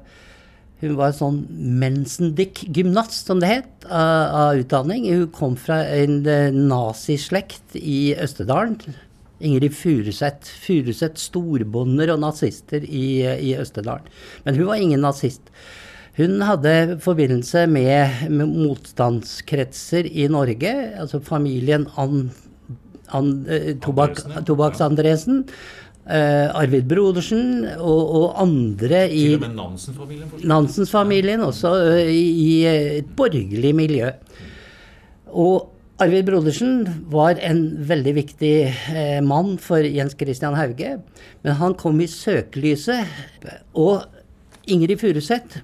[0.85, 1.41] hun var sånn
[1.81, 5.07] Mensendick-gymnast, som det het, av, av, utdanning.
[5.09, 8.77] Hun kom fra en eh, nazislekt i Østerdalen.
[9.45, 10.47] Ingrid Furuseth.
[10.63, 14.07] Furuseth storbonder og nazister i, i Østerdalen.
[14.45, 15.51] Men hun var ingen nazist.
[16.15, 22.29] Hun hadde forbindelse med, med motstandskretser i Norge, altså familien An,
[23.11, 25.43] An, eh, Tobak, Tobakks-Andresen.
[26.05, 30.27] Uh, Arvid Brodersen og, og andre i Til og med Nansen-familien?
[30.29, 30.49] forstås?
[30.51, 32.51] Nansen-familien, også uh, i, i
[32.99, 34.11] et borgerlig miljø.
[35.33, 40.99] Og Arvid Brodersen var en veldig viktig uh, mann for Jens Christian Hauge.
[41.41, 43.09] Men han kom i søkelyset.
[43.73, 44.05] Og
[44.69, 45.63] Ingrid Furuseth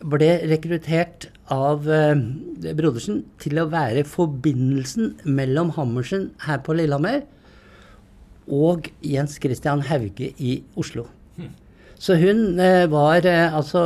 [0.00, 2.16] ble rekruttert av eh,
[2.76, 7.24] Brodersen til å være forbindelsen mellom Hammersen her på Lillehammer
[8.48, 11.06] og Jens Christian Hauge i Oslo.
[12.00, 13.82] Så hun eh, var eh, altså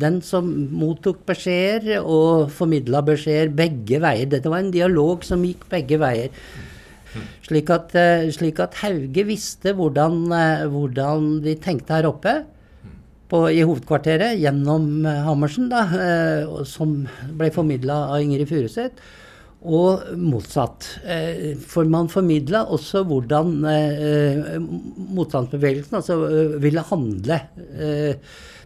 [0.00, 4.30] den som mottok beskjeder og formidla beskjeder begge veier.
[4.32, 6.32] Dette var en dialog som gikk begge veier.
[7.44, 10.22] Slik at, eh, slik at Hauge visste hvordan,
[10.72, 12.38] hvordan de tenkte her oppe
[13.28, 15.84] på, i hovedkvarteret gjennom Hammersen, da,
[16.66, 17.02] som
[17.36, 19.12] ble formidla av Ingrid Furuseth.
[19.60, 20.86] Og motsatt.
[21.04, 27.36] Eh, For man formidla også hvordan eh, motstandsbevegelsen altså, eh, ville handle.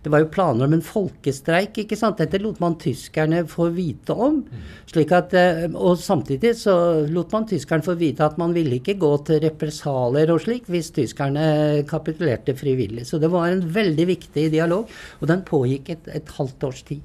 [0.05, 2.21] Det var jo planer om en folkestreik, ikke sant.
[2.21, 4.43] Dette lot man tyskerne få vite om.
[4.87, 5.33] slik at,
[5.75, 10.31] Og samtidig så lot man tyskerne få vite at man ville ikke gå til represalier
[10.31, 13.07] og slik hvis tyskerne kapitulerte frivillig.
[13.09, 14.87] Så det var en veldig viktig dialog,
[15.21, 17.01] og den pågikk et, et halvt års tid.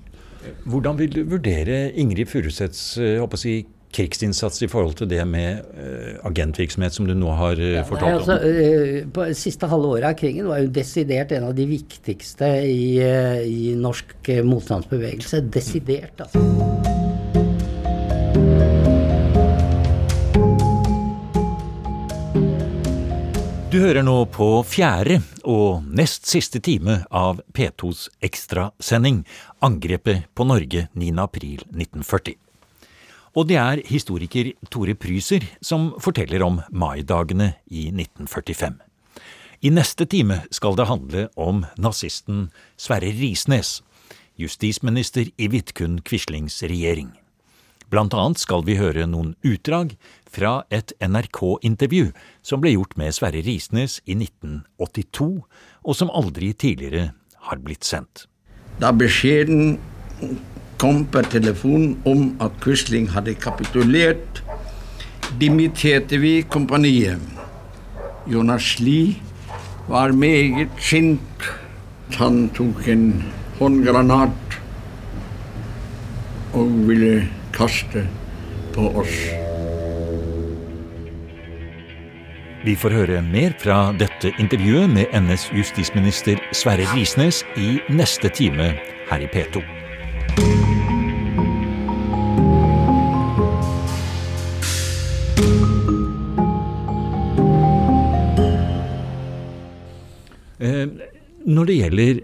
[0.67, 2.99] Hvordan vil du vurdere Ingrid Furuseths
[3.39, 3.65] si,
[3.95, 8.21] krigsinnsats i forhold til det med eh, agentvirksomhet som du nå har eh, Nei, fortalt
[8.21, 8.59] altså, om?
[8.63, 12.99] eh, på siste halve året av krigen var jo desidert en av de viktigste i,
[12.99, 15.43] i norsk motstandsbevegelse.
[15.49, 16.45] Desidert, altså.
[23.69, 29.21] Du hører nå på fjerde og nest siste time av P2s ekstrasending,
[29.61, 32.48] Angrepet på Norge 9.
[33.29, 33.35] april 1940.
[33.35, 38.79] Og det er historiker Tore Pryser som forteller om maidagene i 1945.
[39.61, 43.83] I neste time skal det handle om nazisten Sverre Risnes,
[44.37, 47.11] justisminister i Vidkun Quislings regjering.
[47.89, 49.95] Blant annet skal vi høre noen utdrag
[50.29, 52.11] fra et NRK-intervju
[52.45, 55.41] som ble gjort med Sverre Risnes i 1982,
[55.83, 57.11] og som aldri tidligere
[57.49, 58.27] har blitt sendt.
[58.79, 59.79] Da beskjeden
[60.79, 64.41] kom per telefon om at Quisling hadde kapitulert,
[65.39, 67.19] dimitterte vi kompaniet.
[68.29, 69.17] Jonas Lie
[69.89, 71.49] var meget sint.
[72.17, 73.23] Han tok en
[73.59, 74.57] håndgranat
[76.57, 78.07] og ville kaste
[78.73, 79.17] på oss.
[82.65, 88.73] Vi får høre mer fra dette intervjuet med NS justisminister Sverre Risnes i neste time
[89.09, 89.78] her i P2.
[101.49, 102.19] Når det gjelder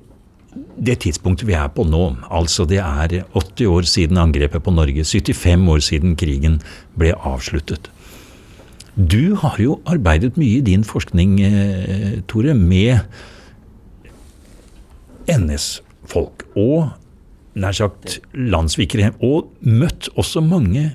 [0.88, 5.04] det tidspunktet vi er på nå, altså det er 80 år siden angrepet på Norge,
[5.04, 6.60] 75 år siden krigen
[7.00, 7.90] ble avsluttet.
[8.96, 13.00] Du har jo arbeidet mye i din forskning, eh, Tore, med
[15.28, 16.94] NS-folk og
[17.56, 20.94] nær sagt landssvikere, og møtt også mange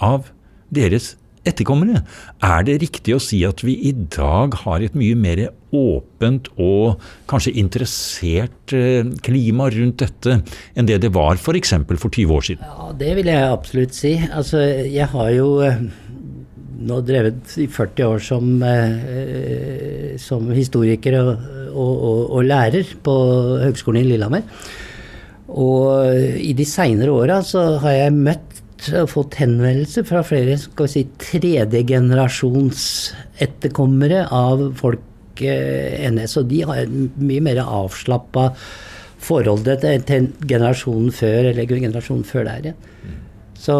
[0.00, 0.28] av
[0.72, 1.14] deres
[1.48, 2.02] etterkommere.
[2.44, 7.00] Er det riktig å si at vi i dag har et mye mer åpent og
[7.30, 10.40] kanskje interessert eh, klima rundt dette
[10.74, 11.74] enn det det var f.eks.
[11.86, 12.66] For, for 20 år siden?
[12.66, 14.16] Ja, det vil jeg absolutt si.
[14.28, 15.80] Altså, jeg har jo eh,
[16.90, 21.32] nå drevet i 40 år som, eh, som historiker og,
[21.70, 23.16] og, og, og lærer på
[23.64, 24.46] Høgskolen i Lillehammer.
[25.50, 28.49] Og i de seinere åra så har jeg møtt
[29.00, 32.84] og fått henvendelser fra flere skal vi si, tredjegenerasjons
[33.44, 38.50] etterkommere av folk eh, NS, og de har mye mer avslappa
[39.20, 42.86] forhold til, generasjonen før, eller generasjonen før der igjen.
[43.60, 43.74] Så,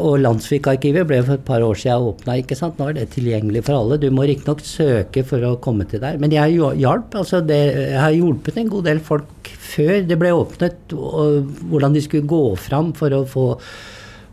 [0.00, 2.34] og Landsvikarkivet ble for et par år siden åpna.
[2.74, 4.00] Nå er det tilgjengelig for alle.
[4.02, 6.18] Du må riktignok søke for å komme til der.
[6.18, 7.14] Men jeg hjalp.
[7.20, 7.60] Altså det,
[7.92, 12.28] jeg har hjulpet en god del folk før det ble åpnet, og hvordan de skulle
[12.28, 13.46] gå fram for å få,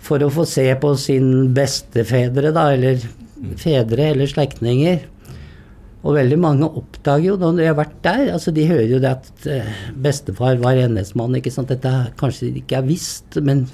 [0.04, 3.02] for å få se på sin bestefedre, da, eller
[3.60, 5.06] fedre eller slektninger.
[6.00, 9.12] Og veldig mange oppdager jo når de har vært der, altså de hører jo det
[9.18, 11.36] at eh, bestefar var NS-mann.
[11.36, 11.72] ikke sant?
[11.74, 13.66] Dette kanskje de ikke er visst, men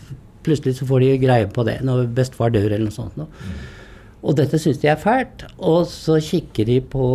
[0.45, 3.17] plutselig så får de greie på det når bestefar dør eller noe sånt.
[3.19, 3.30] Nå.
[4.26, 5.45] Og dette syns de er fælt.
[5.61, 7.07] Og så kikker de på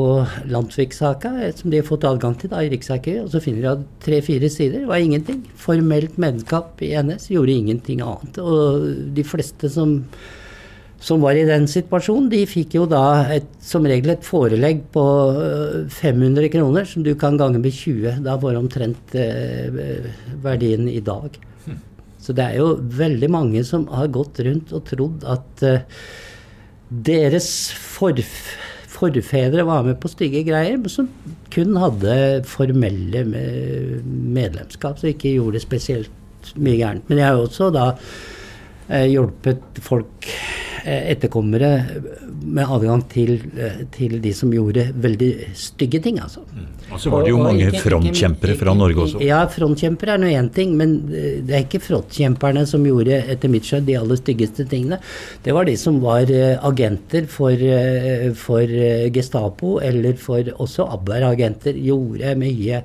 [0.51, 3.89] Landtvik-saka, som de har fått adgang til da i Riksarkivet, og så finner de at
[4.05, 5.43] tre-fire sider var ingenting.
[5.59, 8.39] Formelt medlemskap i NS gjorde ingenting annet.
[8.39, 8.87] Og
[9.17, 9.97] de fleste som,
[11.03, 13.03] som var i den situasjonen, de fikk jo da
[13.41, 15.07] et, som regel et forelegg på
[15.99, 18.23] 500 kroner, som du kan gange med 20.
[18.23, 19.83] Da var omtrent eh,
[20.47, 21.43] verdien i dag.
[22.21, 26.03] Så det er jo veldig mange som har gått rundt og trodd at eh,
[26.91, 28.35] deres forf
[29.01, 31.09] forfedre var med på stygge greier, som
[31.55, 33.23] kun hadde formelle
[34.05, 37.07] medlemskap, så ikke gjorde det spesielt mye gærent.
[37.09, 37.87] Men jeg har også da
[38.91, 40.29] eh, hjulpet folk,
[40.85, 41.73] eh, etterkommere,
[42.43, 46.43] med adgang til, eh, til, de som gjorde veldig stygge ting, altså.
[46.51, 46.67] Mm.
[46.91, 49.23] Og så var det jo og, mange ikke, frontkjempere fra Norge også.
[49.25, 53.53] Ja, frontkjempere er nå én ting, men eh, det er ikke frontkjemperne som gjorde, etter
[53.53, 55.01] mitt skjønn, de aller styggeste tingene.
[55.45, 57.65] Det var de som var uh, agenter for,
[58.39, 58.77] for
[59.15, 62.85] Gestapo, eller for også Abwehr-agenter, gjorde mye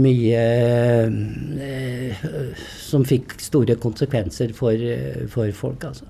[0.00, 0.38] mye
[2.80, 4.86] som fikk store konsekvenser for,
[5.28, 6.08] for folk, altså.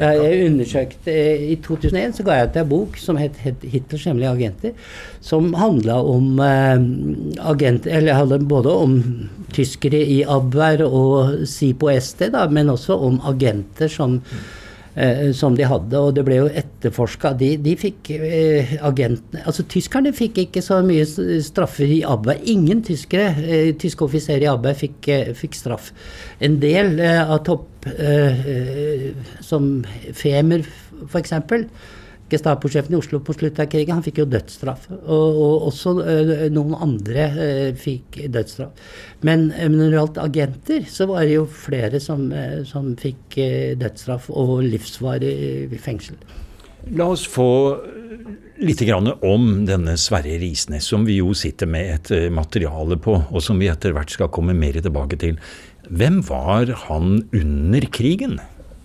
[0.00, 1.14] Jeg undersøkte
[1.52, 4.72] I 2001 så ga jeg ut en bok som het, het 'Hitlers hemmelige agenter',
[5.20, 6.78] som handla om eh,
[7.50, 9.02] agent, Eller handla både om
[9.52, 14.59] tyskere i Abwehr og SIPO SD, da, men også om agenter som eh,
[15.36, 17.32] som de hadde, og det ble jo etterforska.
[17.40, 21.06] De, de, fikk eh, agentene Altså tyskerne fikk ikke så mye
[21.44, 22.42] straffer i Abwehr.
[22.52, 25.92] Ingen tyskere, eh, tyske offiserer i Abwehr fikk, eh, fikk, straff.
[26.40, 30.66] En del eh, av topp Eh, som Femer,
[31.08, 31.32] f.eks.
[32.30, 34.88] Gestapo-sjefen i Oslo på slutten av krigen, han fikk jo dødsstraff.
[35.00, 38.92] Og, og også uh, noen andre uh, fikk dødsstraff.
[39.26, 42.28] Men uh, når det gjaldt agenter, så var det jo flere som,
[42.68, 43.38] som fikk
[43.80, 46.20] dødsstraff og livsvarig fengsel.
[46.96, 47.48] La oss få
[48.60, 48.82] litt
[49.24, 53.68] om denne Sverre Risnes, som vi jo sitter med et materiale på, og som vi
[53.72, 55.36] etter hvert skal komme mer tilbake til.
[55.90, 58.38] Hvem var han under krigen?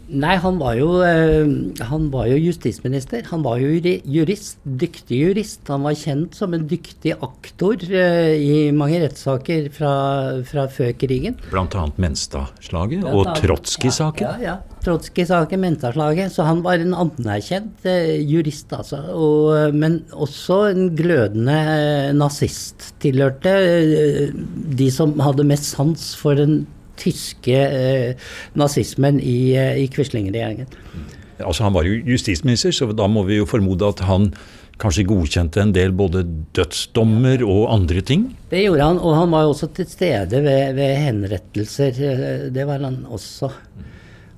[0.06, 1.47] Nei, han var, jo, eh,
[1.89, 3.24] han var jo justisminister.
[3.32, 3.72] Han var jo
[4.06, 5.64] jurist, dyktig jurist.
[5.72, 9.95] Han var kjent som en dyktig aktor eh, i mange rettssaker fra,
[10.45, 11.39] fra før krigen.
[11.49, 11.88] Bl.a.
[11.97, 14.28] Menstad-slaget og Trotskij-saken.
[14.28, 14.56] Ja, ja.
[14.60, 14.80] ja.
[14.86, 16.36] Trotskij-saken, Menstad-slaget.
[16.36, 19.01] Så han var en anerkjent eh, jurist, altså.
[19.18, 21.58] Og, men også en glødende
[22.14, 22.91] nazist.
[23.01, 23.58] Tilhørte
[24.78, 26.66] de som hadde mest sans for den
[27.00, 28.28] tyske eh,
[28.58, 30.70] nazismen i, eh, i Quisling-regjeringen.
[31.43, 34.32] Altså Han var jo justisminister, så da må vi jo formode at han
[34.80, 36.26] kanskje godkjente en del både
[36.56, 38.30] dødsdommer og andre ting?
[38.52, 42.00] Det gjorde han, og han var jo også til stede ved, ved henrettelser.
[42.56, 43.52] Det var han også.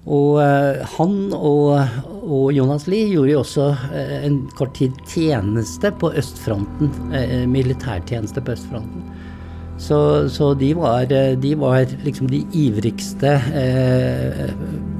[0.08, 1.74] Og uh, han og,
[2.22, 6.94] og, Jonas Lie gjorde jo også uh, en kort tid tjeneste på østfronten.
[7.12, 9.04] Uh, militærtjeneste på østfronten.
[9.78, 11.06] Så, så de, var,
[11.42, 14.48] de, var, liksom de ivrigste eh,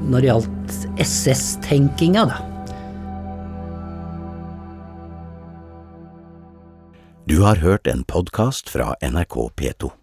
[0.08, 2.38] når det gjaldt SS-tenkinga, da.
[7.28, 9.98] Du har hørt en podkast fra NRK P2.